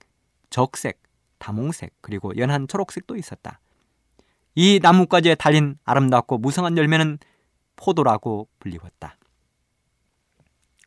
적색, 0.51 1.03
다몽색 1.39 1.95
그리고 2.01 2.37
연한 2.37 2.67
초록색도 2.67 3.17
있었다. 3.17 3.61
이 4.55 4.81
나뭇가지에 4.83 5.35
달린 5.35 5.79
아름답고 5.85 6.39
무성한 6.39 6.79
열매는 6.79 7.19
포도라고 7.77 8.49
불리웠다. 8.59 9.19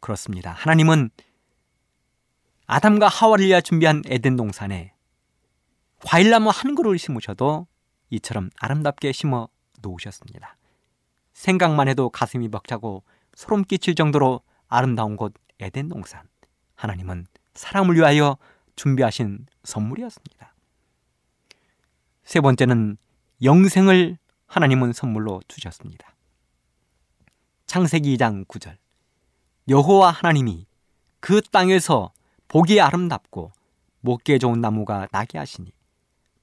그렇습니다. 0.01 0.51
하나님은 0.51 1.11
아담과 2.65 3.07
하와를 3.07 3.45
위하 3.45 3.61
준비한 3.61 4.01
에덴 4.07 4.35
동산에 4.35 4.93
과일나무 6.05 6.49
한 6.49 6.75
그루를 6.75 6.97
심으셔도 6.97 7.67
이처럼 8.09 8.49
아름답게 8.59 9.11
심어 9.11 9.47
놓으셨습니다. 9.81 10.58
생각만 11.39 11.87
해도 11.87 12.09
가슴이 12.09 12.49
벅차고 12.49 13.01
소름 13.33 13.63
끼칠 13.63 13.95
정도로 13.95 14.41
아름다운 14.67 15.15
곳 15.15 15.33
에덴 15.61 15.87
동산. 15.87 16.27
하나님은 16.75 17.27
사람을 17.53 17.95
위하여 17.95 18.37
준비하신 18.75 19.45
선물이었습니다. 19.63 20.53
세 22.25 22.41
번째는 22.41 22.97
영생을 23.41 24.17
하나님은 24.47 24.91
선물로 24.91 25.39
주셨습니다. 25.47 26.13
창세기 27.67 28.17
2장 28.17 28.45
9절. 28.45 28.75
여호와 29.69 30.11
하나님이 30.11 30.65
그 31.21 31.41
땅에서 31.41 32.11
보기 32.49 32.81
아름답고 32.81 33.53
먹기에 34.01 34.39
좋은 34.39 34.59
나무가 34.59 35.07
나게 35.13 35.37
하시니 35.37 35.71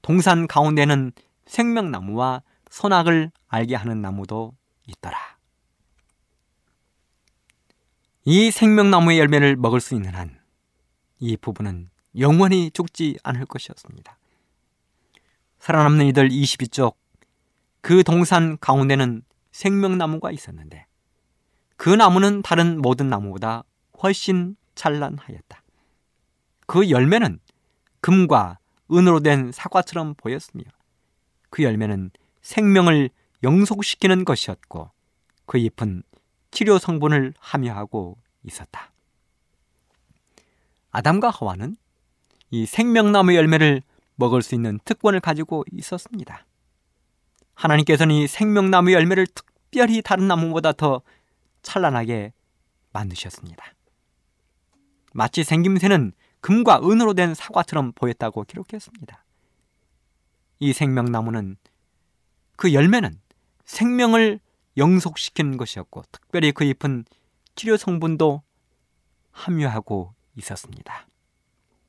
동산 0.01 0.47
가운데는 0.47 1.11
생명나무와 1.45 2.41
선악을 2.71 3.31
알게 3.47 3.75
하는 3.75 4.01
나무도 4.01 4.55
있더라. 4.87 5.17
이 8.25 8.51
생명나무의 8.51 9.19
열매를 9.19 9.55
먹을 9.55 9.79
수 9.79 9.95
있는 9.95 10.13
한 10.15 10.37
이 11.19 11.35
부부는 11.37 11.89
영원히 12.19 12.71
죽지 12.71 13.17
않을 13.23 13.45
것이었습니다. 13.45 14.17
살아남는 15.59 16.05
이들 16.07 16.29
22쪽 16.29 16.95
그 17.81 18.03
동산 18.03 18.57
가운데는 18.59 19.23
생명나무가 19.51 20.31
있었는데 20.31 20.85
그 21.75 21.89
나무는 21.89 22.41
다른 22.41 22.81
모든 22.81 23.07
나무보다 23.09 23.63
훨씬 24.01 24.55
찬란하였다. 24.75 25.63
그 26.67 26.89
열매는 26.89 27.39
금과 28.01 28.59
은으로 28.91 29.19
된 29.21 29.51
사과처럼 29.51 30.15
보였으며 30.15 30.63
그 31.49 31.63
열매는 31.63 32.11
생명을 32.41 33.09
영속시키는 33.43 34.25
것이었고 34.25 34.91
그 35.45 35.57
잎은 35.57 36.03
치료 36.51 36.79
성분을 36.79 37.33
함유하고 37.39 38.17
있었다. 38.43 38.91
아담과 40.91 41.29
하와는 41.29 41.77
이 42.49 42.65
생명나무 42.65 43.35
열매를 43.35 43.81
먹을 44.15 44.41
수 44.41 44.55
있는 44.55 44.79
특권을 44.83 45.19
가지고 45.19 45.63
있었습니다. 45.71 46.45
하나님께서는 47.53 48.15
이 48.15 48.27
생명나무 48.27 48.91
열매를 48.93 49.27
특별히 49.27 50.01
다른 50.01 50.27
나무보다 50.27 50.71
더 50.71 51.01
찬란하게 51.61 52.33
만드셨습니다. 52.93 53.63
마치 55.13 55.43
생김새는 55.43 56.13
금과 56.41 56.81
은으로 56.83 57.13
된 57.13 57.33
사과처럼 57.33 57.91
보였다고 57.93 58.43
기록했습니다. 58.43 59.23
이 60.59 60.73
생명나무는 60.73 61.57
그 62.55 62.73
열매는 62.73 63.19
생명을 63.67 64.39
영속시키는 64.77 65.57
것이었고 65.57 66.03
특별히 66.11 66.51
그 66.51 66.63
잎은 66.63 67.05
치료 67.55 67.77
성분도 67.77 68.41
함유하고 69.31 70.13
있었습니다. 70.35 71.07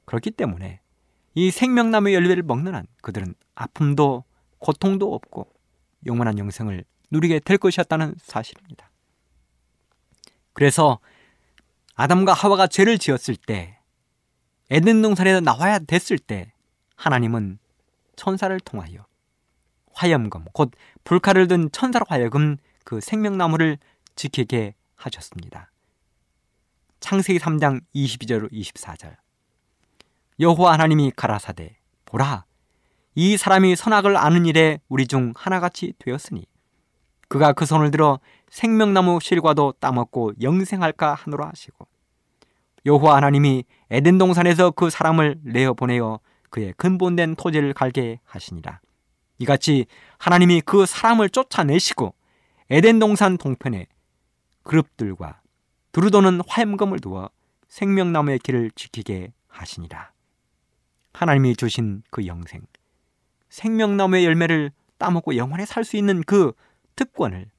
그렇기 0.05 0.33
때문에 0.33 0.81
이 1.35 1.51
생명나무 1.51 2.13
열매를 2.13 2.43
먹는 2.43 2.75
한 2.75 2.87
그들은 3.01 3.35
아픔도 3.55 4.25
고통도 4.59 5.15
없고 5.15 5.51
영원한 6.07 6.39
영생을 6.39 6.85
누리게 7.11 7.41
될 7.41 7.59
것이었다는 7.59 8.15
사실입니다. 8.19 8.91
그래서 10.53 10.99
아담과 11.95 12.33
하와가 12.33 12.67
죄를 12.67 12.99
지었을 12.99 13.37
때 13.37 13.79
에덴 14.71 15.01
동산에서 15.01 15.41
나와야 15.41 15.79
됐을 15.79 16.19
때 16.19 16.53
하나님은 16.97 17.59
천사를 18.17 18.59
통하여 18.61 19.08
화염금 19.99 20.45
곧 20.53 20.71
불칼을 21.03 21.49
든 21.49 21.69
천사로 21.73 22.07
하여금 22.09 22.57
그 22.85 23.01
생명나무를 23.01 23.79
지키게 24.15 24.75
하셨습니다. 24.95 25.73
창세기 27.01 27.41
3장 27.41 27.81
22절 27.95 28.51
24절 28.53 29.17
여호와 30.41 30.75
하나님이 30.75 31.13
가라사대 31.17 31.77
보라 32.05 32.45
이 33.17 33.37
사람이 33.37 33.75
선악을 33.75 34.17
아는 34.17 34.47
일에 34.47 34.79
우리 34.89 35.07
중 35.09 35.33
하나같이 35.37 35.95
되었으니 35.99 36.47
그가 37.29 37.53
그 37.53 37.67
손을 37.67 37.91
들어 37.91 38.21
생명나무 38.51 39.19
실과도 39.21 39.75
따먹고 39.81 40.35
영생할까 40.41 41.15
하노라 41.15 41.49
하시고 41.49 41.87
여호와 42.87 43.17
하나님이 43.17 43.65
에덴 43.91 44.19
동산에서 44.19 44.71
그 44.71 44.91
사람을 44.91 45.41
내어 45.43 45.75
보내어 45.75 46.21
그의 46.51 46.73
근본된 46.77 47.35
토지를 47.35 47.75
갈게 47.75 48.21
하시니라 48.25 48.81
이같이 49.39 49.87
하나님이 50.19 50.63
그 50.63 50.87
사람을 50.87 51.31
쫓아내시고 51.31 52.15
에덴 52.71 52.99
동산 52.99 53.39
동편에 53.39 53.87
그룹들과 54.63 55.41
두루도는 55.93 56.43
화염검을 56.47 57.01
두어 57.01 57.31
생명나무의 57.69 58.41
길을 58.41 58.71
지키게 58.73 59.33
하시니라. 59.49 60.13
하나님이 61.13 61.57
주신 61.57 62.03
그 62.11 62.27
영생, 62.27 62.63
생명나무의 63.49 64.25
열매를 64.25 64.71
따먹고 64.99 65.37
영원히 65.37 65.67
살 65.67 65.85
수 65.85 65.97
있는 65.97 66.23
그 66.23 66.53
특권을 66.97 67.51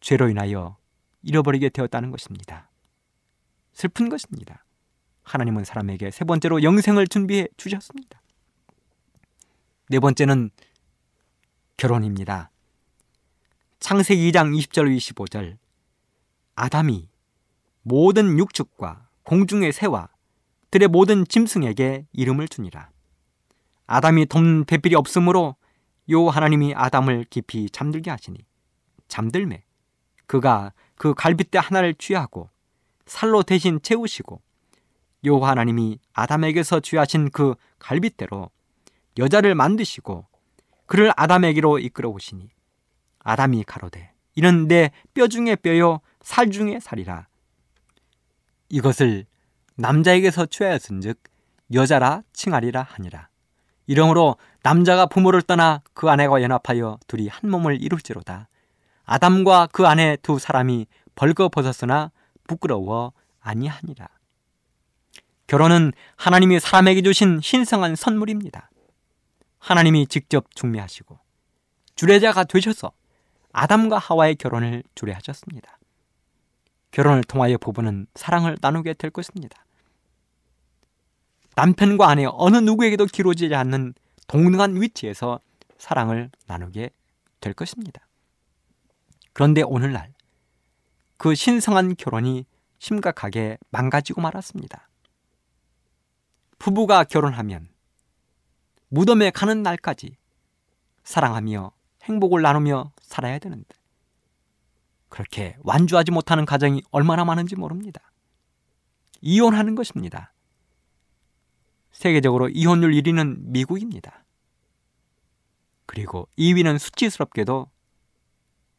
죄로 0.00 0.28
인하여 0.28 0.76
잃어버리게 1.22 1.70
되었다는 1.70 2.10
것입니다. 2.10 2.70
슬픈 3.72 4.08
것입니다. 4.08 4.64
하나님은 5.22 5.64
사람에게 5.64 6.10
세 6.10 6.24
번째로 6.24 6.62
영생을 6.62 7.06
준비해 7.06 7.46
주셨습니다. 7.56 8.20
네 9.90 9.98
번째는 9.98 10.50
결혼입니다. 11.76 12.52
창세기 13.80 14.30
2장 14.30 14.56
20절 14.56 14.96
25절 14.96 15.58
아담이 16.54 17.08
모든 17.82 18.38
육축과 18.38 19.08
공중의 19.24 19.72
새와 19.72 20.08
들의 20.70 20.86
모든 20.86 21.26
짐승에게 21.26 22.06
이름을 22.12 22.46
주니라. 22.46 22.90
아담이 23.88 24.26
돕는 24.26 24.66
배필이 24.66 24.94
없으므로 24.94 25.56
요 26.10 26.28
하나님이 26.28 26.72
아담을 26.76 27.26
깊이 27.28 27.68
잠들게 27.68 28.12
하시니 28.12 28.38
잠들매 29.08 29.64
그가 30.28 30.72
그 30.94 31.14
갈빗대 31.14 31.58
하나를 31.58 31.94
취하고 31.94 32.48
살로 33.06 33.42
대신 33.42 33.82
채우시고 33.82 34.40
요 35.26 35.38
하나님이 35.40 35.98
아담에게서 36.12 36.78
취하신 36.78 37.30
그 37.30 37.56
갈빗대로 37.80 38.52
여자를 39.18 39.54
만드시고 39.54 40.26
그를 40.86 41.12
아담에게로 41.16 41.78
이끌어 41.78 42.08
오시니 42.08 42.50
아담이 43.20 43.64
가로되 43.64 44.12
이는 44.34 44.68
내 44.68 44.90
뼈 45.14 45.26
중에 45.28 45.56
뼈요 45.56 46.00
살 46.22 46.50
중에 46.50 46.80
살이라. 46.80 47.26
이것을 48.68 49.26
남자에게서 49.76 50.46
취하였은즉 50.46 51.18
여자라 51.72 52.22
칭하리라 52.32 52.82
하니라. 52.82 53.28
이러므로 53.86 54.36
남자가 54.62 55.06
부모를 55.06 55.42
떠나 55.42 55.82
그 55.94 56.08
아내와 56.08 56.42
연합하여 56.42 56.98
둘이 57.06 57.28
한 57.28 57.50
몸을 57.50 57.82
이룰지로다. 57.82 58.48
아담과 59.04 59.68
그 59.72 59.86
아내 59.86 60.16
두 60.22 60.38
사람이 60.38 60.86
벌거벗었으나 61.16 62.12
부끄러워 62.46 63.12
아니하니라. 63.40 64.08
결혼은 65.48 65.92
하나님이 66.16 66.60
사람에게 66.60 67.02
주신 67.02 67.40
신성한 67.42 67.96
선물입니다. 67.96 68.69
하나님이 69.60 70.06
직접 70.08 70.54
중매하시고 70.54 71.18
주례자가 71.94 72.44
되셔서 72.44 72.92
아담과 73.52 73.98
하와의 73.98 74.36
결혼을 74.36 74.82
주례하셨습니다. 74.94 75.78
결혼을 76.90 77.22
통하여 77.24 77.56
부부는 77.58 78.06
사랑을 78.14 78.56
나누게 78.60 78.94
될 78.94 79.10
것입니다. 79.10 79.64
남편과 81.56 82.08
아내 82.08 82.24
어느 82.26 82.56
누구에게도 82.56 83.06
기로지지 83.06 83.54
않는 83.54 83.94
동등한 84.26 84.80
위치에서 84.80 85.40
사랑을 85.78 86.30
나누게 86.46 86.90
될 87.40 87.52
것입니다. 87.52 88.06
그런데 89.32 89.62
오늘날 89.62 90.12
그 91.16 91.34
신성한 91.34 91.96
결혼이 91.96 92.46
심각하게 92.78 93.58
망가지고 93.70 94.20
말았습니다. 94.20 94.88
부부가 96.58 97.04
결혼하면 97.04 97.68
무덤에 98.90 99.30
가는 99.30 99.62
날까지 99.62 100.16
사랑하며 101.04 101.72
행복을 102.02 102.42
나누며 102.42 102.92
살아야 103.00 103.38
되는데 103.38 103.68
그렇게 105.08 105.56
완주하지 105.60 106.10
못하는 106.12 106.44
가정이 106.44 106.82
얼마나 106.90 107.24
많은지 107.24 107.56
모릅니다. 107.56 108.00
이혼하는 109.20 109.74
것입니다. 109.74 110.32
세계적으로 111.92 112.48
이혼율 112.48 112.92
1위는 112.92 113.38
미국입니다. 113.42 114.24
그리고 115.86 116.28
2위는 116.38 116.78
수치스럽게도 116.78 117.70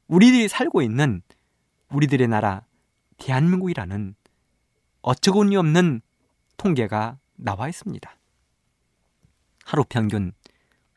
우리들이 0.08 0.48
살고 0.48 0.82
있는 0.82 1.22
우리들의 1.90 2.28
나라 2.28 2.66
대한민국이라는 3.18 4.16
어처구니 5.02 5.56
없는 5.56 6.02
통계가 6.58 7.18
나와 7.36 7.70
있습니다. 7.70 8.21
하루 9.72 9.86
평균 9.88 10.34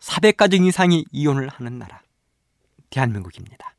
400가정 0.00 0.66
이상이 0.66 1.04
이혼을 1.12 1.48
하는 1.48 1.78
나라 1.78 2.02
대한민국입니다. 2.90 3.76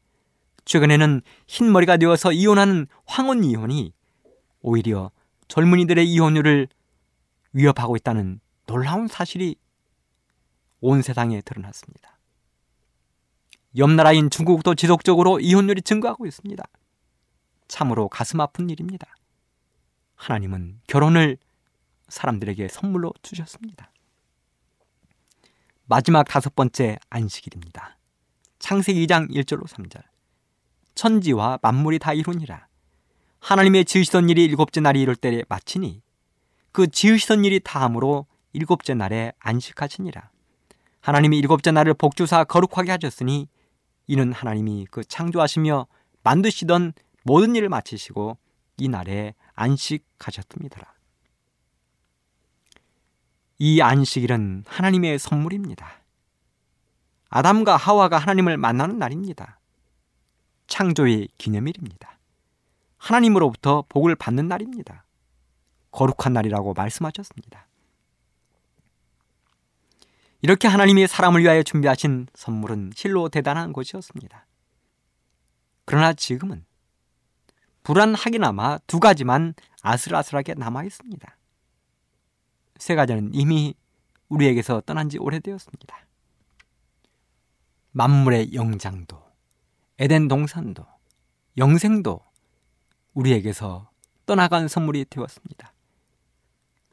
최근에는 0.64 1.22
흰머리가 1.48 1.98
되어서 1.98 2.32
이혼하는 2.32 2.88
황혼 3.06 3.44
이혼이 3.44 3.92
오히려 4.62 5.12
젊은이들의 5.50 6.10
이혼율을 6.10 6.70
위협하고 7.52 7.98
있다는 7.98 8.40
놀라운 8.68 9.10
사실이 9.10 9.58
온 10.80 11.02
세상에 11.02 11.42
드러났습니다. 11.42 12.18
옆 13.76 13.90
나라인 13.90 14.30
중국도 14.30 14.76
지속적으로 14.76 15.42
이혼율이 15.42 15.82
증가하고 15.82 16.26
있습니다. 16.26 16.64
참으로 17.68 18.08
가슴 18.08 18.40
아픈 18.40 18.70
일입니다. 18.70 19.14
하나님은 20.16 20.80
결혼을 20.88 21.38
사람들에게 22.08 22.70
선물로 22.70 23.12
주셨습니다. 23.22 23.92
마지막 25.88 26.24
다섯 26.24 26.56
번째 26.56 26.98
안식일입니다. 27.12 28.00
창세기 28.58 29.06
2장 29.06 29.30
1절로 29.30 29.68
3절. 29.68 30.02
천지와 30.96 31.60
만물이 31.62 32.00
다 32.00 32.12
이루니라. 32.12 32.66
하나님의 33.40 33.86
지으시던 33.86 34.28
일이 34.30 34.46
일곱째 34.46 34.82
날이 34.82 35.00
이럴 35.00 35.16
때에 35.16 35.44
마치니 35.48 36.02
그 36.72 36.88
지으시던 36.88 37.46
일이 37.46 37.60
다함으로 37.60 38.26
일곱째 38.54 38.96
날에 38.96 39.34
안식하시니라. 39.38 40.32
하나님이 41.02 41.38
일곱째 41.38 41.70
날을 41.70 41.94
복주사 41.94 42.46
거룩하게 42.46 42.90
하셨으니 42.90 43.48
이는 44.08 44.34
하나님이 44.34 44.88
그 44.90 45.04
창조하시며 45.04 45.86
만드시던 46.24 46.94
모든 47.26 47.56
일을 47.56 47.70
마치시고 47.70 48.40
이 48.78 48.88
날에 48.88 49.36
안식하셨습니다. 49.54 50.95
이 53.58 53.82
안식일은 53.82 54.66
하나님의 54.68 55.18
선물입니다. 55.18 56.02
아담과 57.30 57.78
하와가 57.78 58.18
하나님을 58.18 58.58
만나는 58.58 59.00
날입니다. 59.00 59.60
창조의 60.68 61.30
기념일입니다. 61.38 62.20
하나님으로부터 62.98 63.86
복을 63.88 64.16
받는 64.16 64.48
날입니다. 64.48 65.06
거룩한 65.92 66.34
날이라고 66.34 66.74
말씀하셨습니다. 66.74 67.68
이렇게 70.42 70.68
하나님이 70.68 71.08
사람을 71.08 71.42
위하여 71.42 71.64
준비하신 71.64 72.28
선물은 72.34 72.92
실로 72.94 73.30
대단한 73.30 73.74
것이었습니다. 73.74 74.46
그러나 75.86 76.14
지금은 76.14 76.66
불안하기나마 77.84 78.80
두 78.88 79.00
가지만 79.00 79.54
아슬아슬하게 79.82 80.56
남아 80.56 80.84
있습니다. 80.84 81.38
세 82.78 82.96
가지는 82.96 83.32
이미 83.34 83.74
우리에게서 84.30 84.82
떠난 84.82 85.10
지 85.10 85.18
오래되었습니다. 85.18 85.98
만물의 87.92 88.54
영장도, 88.54 89.24
에덴 90.00 90.28
동산도, 90.28 90.86
영생도 91.58 92.20
우리에게서 93.14 93.90
떠나간 94.26 94.68
선물이 94.68 95.06
되었습니다. 95.10 95.74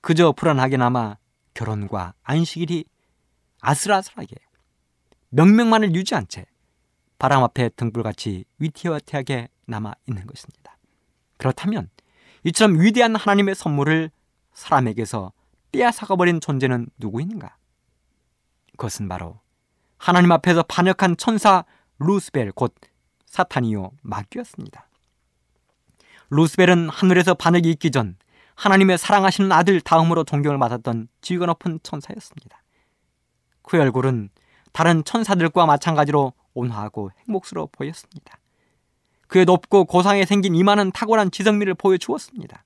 그저 0.01 0.33
불안하게나마 0.33 1.16
결혼과 1.55 2.14
안식일이 2.22 2.85
아슬아슬하게 3.61 4.37
명명만을 5.30 5.95
유지한 5.95 6.26
채 6.28 6.47
바람 7.18 7.43
앞에 7.43 7.70
등불같이 7.70 8.45
위태와태하게 8.59 9.49
남아 9.66 9.95
있는 10.09 10.26
것입니다. 10.26 10.76
그렇다면 11.39 11.89
이처럼 12.45 12.80
위대한 12.80 13.16
하나님의 13.16 13.55
선물을 13.55 14.11
사람에게서 14.53 15.33
빼앗아가버린 15.73 16.41
존재는 16.41 16.89
누구인가? 16.99 17.57
그것은 18.73 19.09
바로 19.09 19.41
하나님 19.99 20.33
앞에서 20.33 20.62
반역한 20.62 21.16
천사 21.16 21.64
루스벨 21.99 22.53
곧 22.53 22.75
사탄이요 23.27 23.93
마귀였습니다. 24.03 24.89
루스벨은 26.31 26.89
하늘에서 26.89 27.35
반역이 27.35 27.70
있기 27.70 27.91
전 27.91 28.16
하나님의 28.55 28.99
사랑하시는 28.99 29.51
아들 29.51 29.81
다음으로 29.81 30.25
존경을 30.25 30.59
받았던 30.59 31.09
지위가 31.20 31.47
높은 31.47 31.81
천사였습니다. 31.83 32.62
그의 33.62 33.83
얼굴은 33.83 34.31
다른 34.73 35.05
천사들과 35.05 35.66
마찬가지로 35.66 36.33
온화하고 36.55 37.11
행복스러워 37.27 37.68
보였습니다. 37.73 38.39
그의 39.29 39.45
높고 39.45 39.85
고상에 39.87 40.25
생긴 40.25 40.55
이마는 40.55 40.93
탁월한 40.93 41.31
지성미를 41.31 41.75
보여주었습니다. 41.75 42.64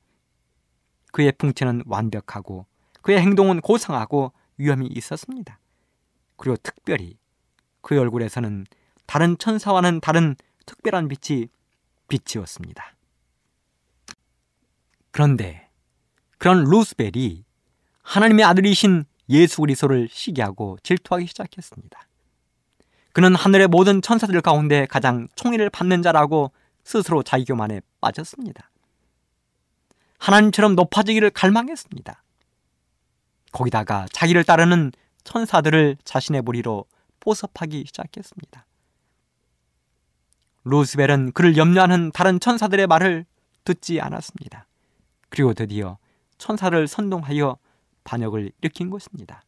그의 1.12 1.32
풍채는 1.32 1.84
완벽하고 1.86 2.66
그의 3.06 3.20
행동은 3.20 3.60
고상하고 3.60 4.32
위험이 4.56 4.88
있었습니다. 4.88 5.60
그리고 6.36 6.56
특별히 6.56 7.16
그의 7.80 8.00
얼굴에서는 8.00 8.66
다른 9.06 9.38
천사와는 9.38 10.00
다른 10.00 10.34
특별한 10.66 11.06
빛이 11.06 11.46
비치었습니다. 12.08 12.96
그런데 15.12 15.68
그런 16.38 16.64
루스벨이 16.64 17.44
하나님의 18.02 18.44
아들이신 18.44 19.04
예수 19.28 19.60
그리스도를 19.60 20.08
시기하고 20.10 20.76
질투하기 20.82 21.28
시작했습니다. 21.28 22.08
그는 23.12 23.36
하늘의 23.36 23.68
모든 23.68 24.02
천사들 24.02 24.40
가운데 24.40 24.84
가장 24.86 25.28
총애를 25.36 25.70
받는 25.70 26.02
자라고 26.02 26.50
스스로 26.82 27.22
자기 27.22 27.44
교만에 27.44 27.82
빠졌습니다. 28.00 28.68
하나님처럼 30.18 30.74
높아지기를 30.74 31.30
갈망했습니다. 31.30 32.24
거기다가 33.56 34.06
자기를 34.12 34.44
따르는 34.44 34.92
천사들을 35.24 35.96
자신의 36.04 36.42
무리로 36.42 36.84
포섭하기 37.20 37.84
시작했습니다. 37.86 38.66
루스벨은 40.64 41.32
그를 41.32 41.56
염려하는 41.56 42.12
다른 42.12 42.38
천사들의 42.38 42.86
말을 42.86 43.24
듣지 43.64 44.00
않았습니다. 44.00 44.66
그리고 45.30 45.54
드디어 45.54 45.96
천사를 46.36 46.86
선동하여 46.86 47.56
반역을 48.04 48.52
일으킨 48.60 48.90
것입니다. 48.90 49.42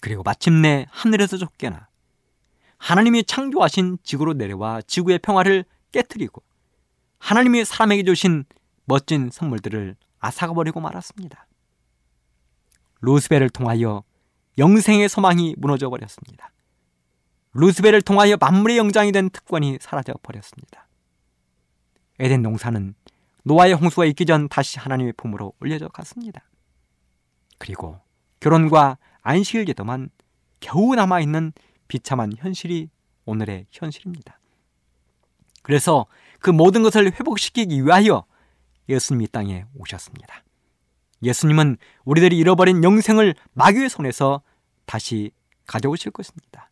그리고 0.00 0.22
마침내 0.22 0.86
하늘에서 0.90 1.36
쫓겨나 1.36 1.88
하나님이 2.78 3.24
창조하신 3.24 3.98
지구로 4.02 4.32
내려와 4.32 4.80
지구의 4.82 5.18
평화를 5.18 5.64
깨뜨리고 5.92 6.42
하나님이 7.18 7.64
사람에게 7.64 8.02
주신 8.04 8.44
멋진 8.86 9.30
선물들을 9.30 9.96
앗아가버리고 10.24 10.80
말았습니다. 10.80 11.46
루스벨을 13.00 13.50
통하여 13.50 14.02
영생의 14.56 15.08
소망이 15.08 15.54
무너져 15.58 15.90
버렸습니다. 15.90 16.50
루스벨을 17.52 18.02
통하여 18.02 18.36
만물의 18.40 18.78
영장이 18.78 19.12
된 19.12 19.30
특권이 19.30 19.78
사라져 19.80 20.14
버렸습니다. 20.22 20.88
에덴 22.18 22.42
농사는 22.42 22.94
노아의 23.44 23.74
홍수가 23.74 24.06
있기 24.06 24.24
전 24.24 24.48
다시 24.48 24.78
하나님의 24.78 25.12
품으로 25.16 25.52
올려져 25.60 25.88
갔습니다. 25.88 26.42
그리고 27.58 28.00
결혼과 28.40 28.98
안식일 29.22 29.66
제도만 29.66 30.10
겨우 30.60 30.94
남아있는 30.94 31.52
비참한 31.88 32.32
현실이 32.36 32.88
오늘의 33.26 33.66
현실입니다. 33.70 34.40
그래서 35.62 36.06
그 36.40 36.50
모든 36.50 36.82
것을 36.82 37.12
회복시키기 37.12 37.84
위하여 37.84 38.24
예수님이 38.88 39.28
땅에 39.28 39.64
오셨습니다. 39.74 40.42
예수님은 41.22 41.76
우리들이 42.04 42.36
잃어버린 42.36 42.84
영생을 42.84 43.34
마귀의 43.54 43.88
손에서 43.88 44.42
다시 44.84 45.30
가져오실 45.66 46.12
것입니다. 46.12 46.70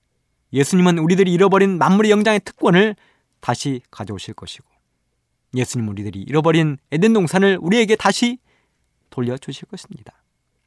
예수님은 0.52 0.98
우리들이 0.98 1.32
잃어버린 1.32 1.78
만물의 1.78 2.10
영장의 2.10 2.40
특권을 2.40 2.94
다시 3.40 3.80
가져오실 3.90 4.34
것이고 4.34 4.66
예수님 5.54 5.88
우리들이 5.88 6.20
잃어버린 6.22 6.78
에덴 6.90 7.12
동산을 7.12 7.58
우리에게 7.60 7.96
다시 7.96 8.38
돌려주실 9.10 9.68
것입니다. 9.68 10.14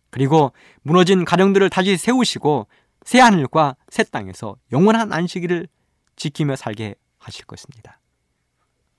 그리고 0.09 0.53
무너진 0.81 1.25
가정들을 1.25 1.69
다시 1.69 1.97
세우시고 1.97 2.67
새 3.03 3.19
하늘과 3.19 3.75
새 3.89 4.03
땅에서 4.03 4.55
영원한 4.71 5.11
안식일을 5.11 5.67
지키며 6.15 6.55
살게 6.55 6.95
하실 7.17 7.45
것입니다. 7.45 7.99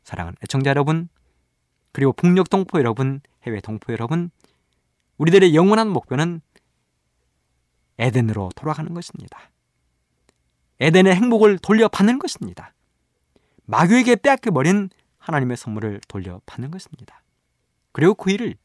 사랑하는 0.04 0.36
애청자 0.42 0.70
여러분, 0.70 1.08
그리고 1.96 2.12
북녘 2.12 2.50
동포 2.50 2.78
여러분, 2.78 3.22
해외 3.44 3.58
동포 3.62 3.90
여러분, 3.90 4.30
우리들의 5.16 5.54
영원한 5.54 5.88
목표는 5.88 6.42
에덴으로 7.96 8.50
돌아가는 8.54 8.92
것입니다. 8.92 9.50
에덴의 10.78 11.14
행복을 11.14 11.56
돌려받는 11.56 12.18
것입니다. 12.18 12.74
마귀에게 13.64 14.16
빼앗겨버린 14.16 14.90
하나님의 15.16 15.56
선물을 15.56 16.02
돌려받는 16.06 16.70
것입니다. 16.70 17.22
그리고 17.92 18.12
그 18.12 18.30
일을 18.30 18.56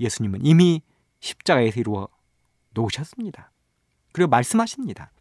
예수님은 0.00 0.44
이미 0.44 0.82
십자가에서 1.20 1.78
이루어 1.78 2.08
놓으셨습니다. 2.70 3.52
그리고 4.10 4.28
말씀하십니다. 4.28 5.12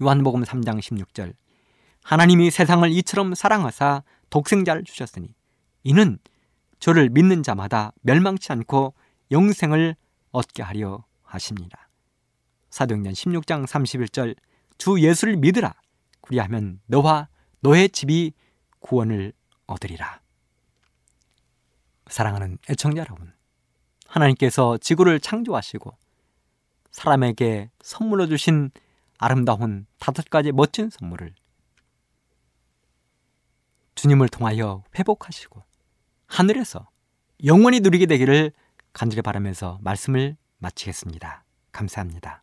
요한복음 0.00 0.44
3장 0.44 0.78
16절 0.78 1.34
하나님이 2.04 2.50
세상을 2.50 2.90
이처럼 2.90 3.34
사랑하사 3.34 4.02
독생자를 4.30 4.84
주셨으니 4.84 5.35
이는 5.86 6.18
저를 6.80 7.08
믿는 7.10 7.44
자마다 7.44 7.92
멸망치 8.00 8.50
않고 8.50 8.92
영생을 9.30 9.94
얻게 10.32 10.64
하려 10.64 11.04
하십니다. 11.22 11.88
사도행전 12.70 13.12
16장 13.12 13.64
31절 13.64 14.36
주 14.78 15.00
예수를 15.00 15.36
믿으라 15.36 15.74
그리하면 16.22 16.80
너와 16.86 17.28
너의 17.60 17.88
집이 17.88 18.32
구원을 18.80 19.32
얻으리라. 19.68 20.20
사랑하는 22.08 22.58
애청자 22.68 23.02
여러분, 23.02 23.32
하나님께서 24.08 24.78
지구를 24.78 25.20
창조하시고 25.20 25.96
사람에게 26.90 27.70
선물로 27.80 28.26
주신 28.26 28.72
아름다운 29.18 29.86
다섯 30.00 30.28
가지 30.30 30.50
멋진 30.50 30.90
선물을 30.90 31.32
주님을 33.94 34.28
통하여 34.28 34.82
회복하시고 34.98 35.65
하늘에서 36.26 36.88
영원히 37.44 37.80
누리게 37.80 38.06
되기를 38.06 38.52
간절히 38.92 39.22
바라면서 39.22 39.78
말씀을 39.82 40.36
마치겠습니다. 40.58 41.44
감사합니다. 41.72 42.42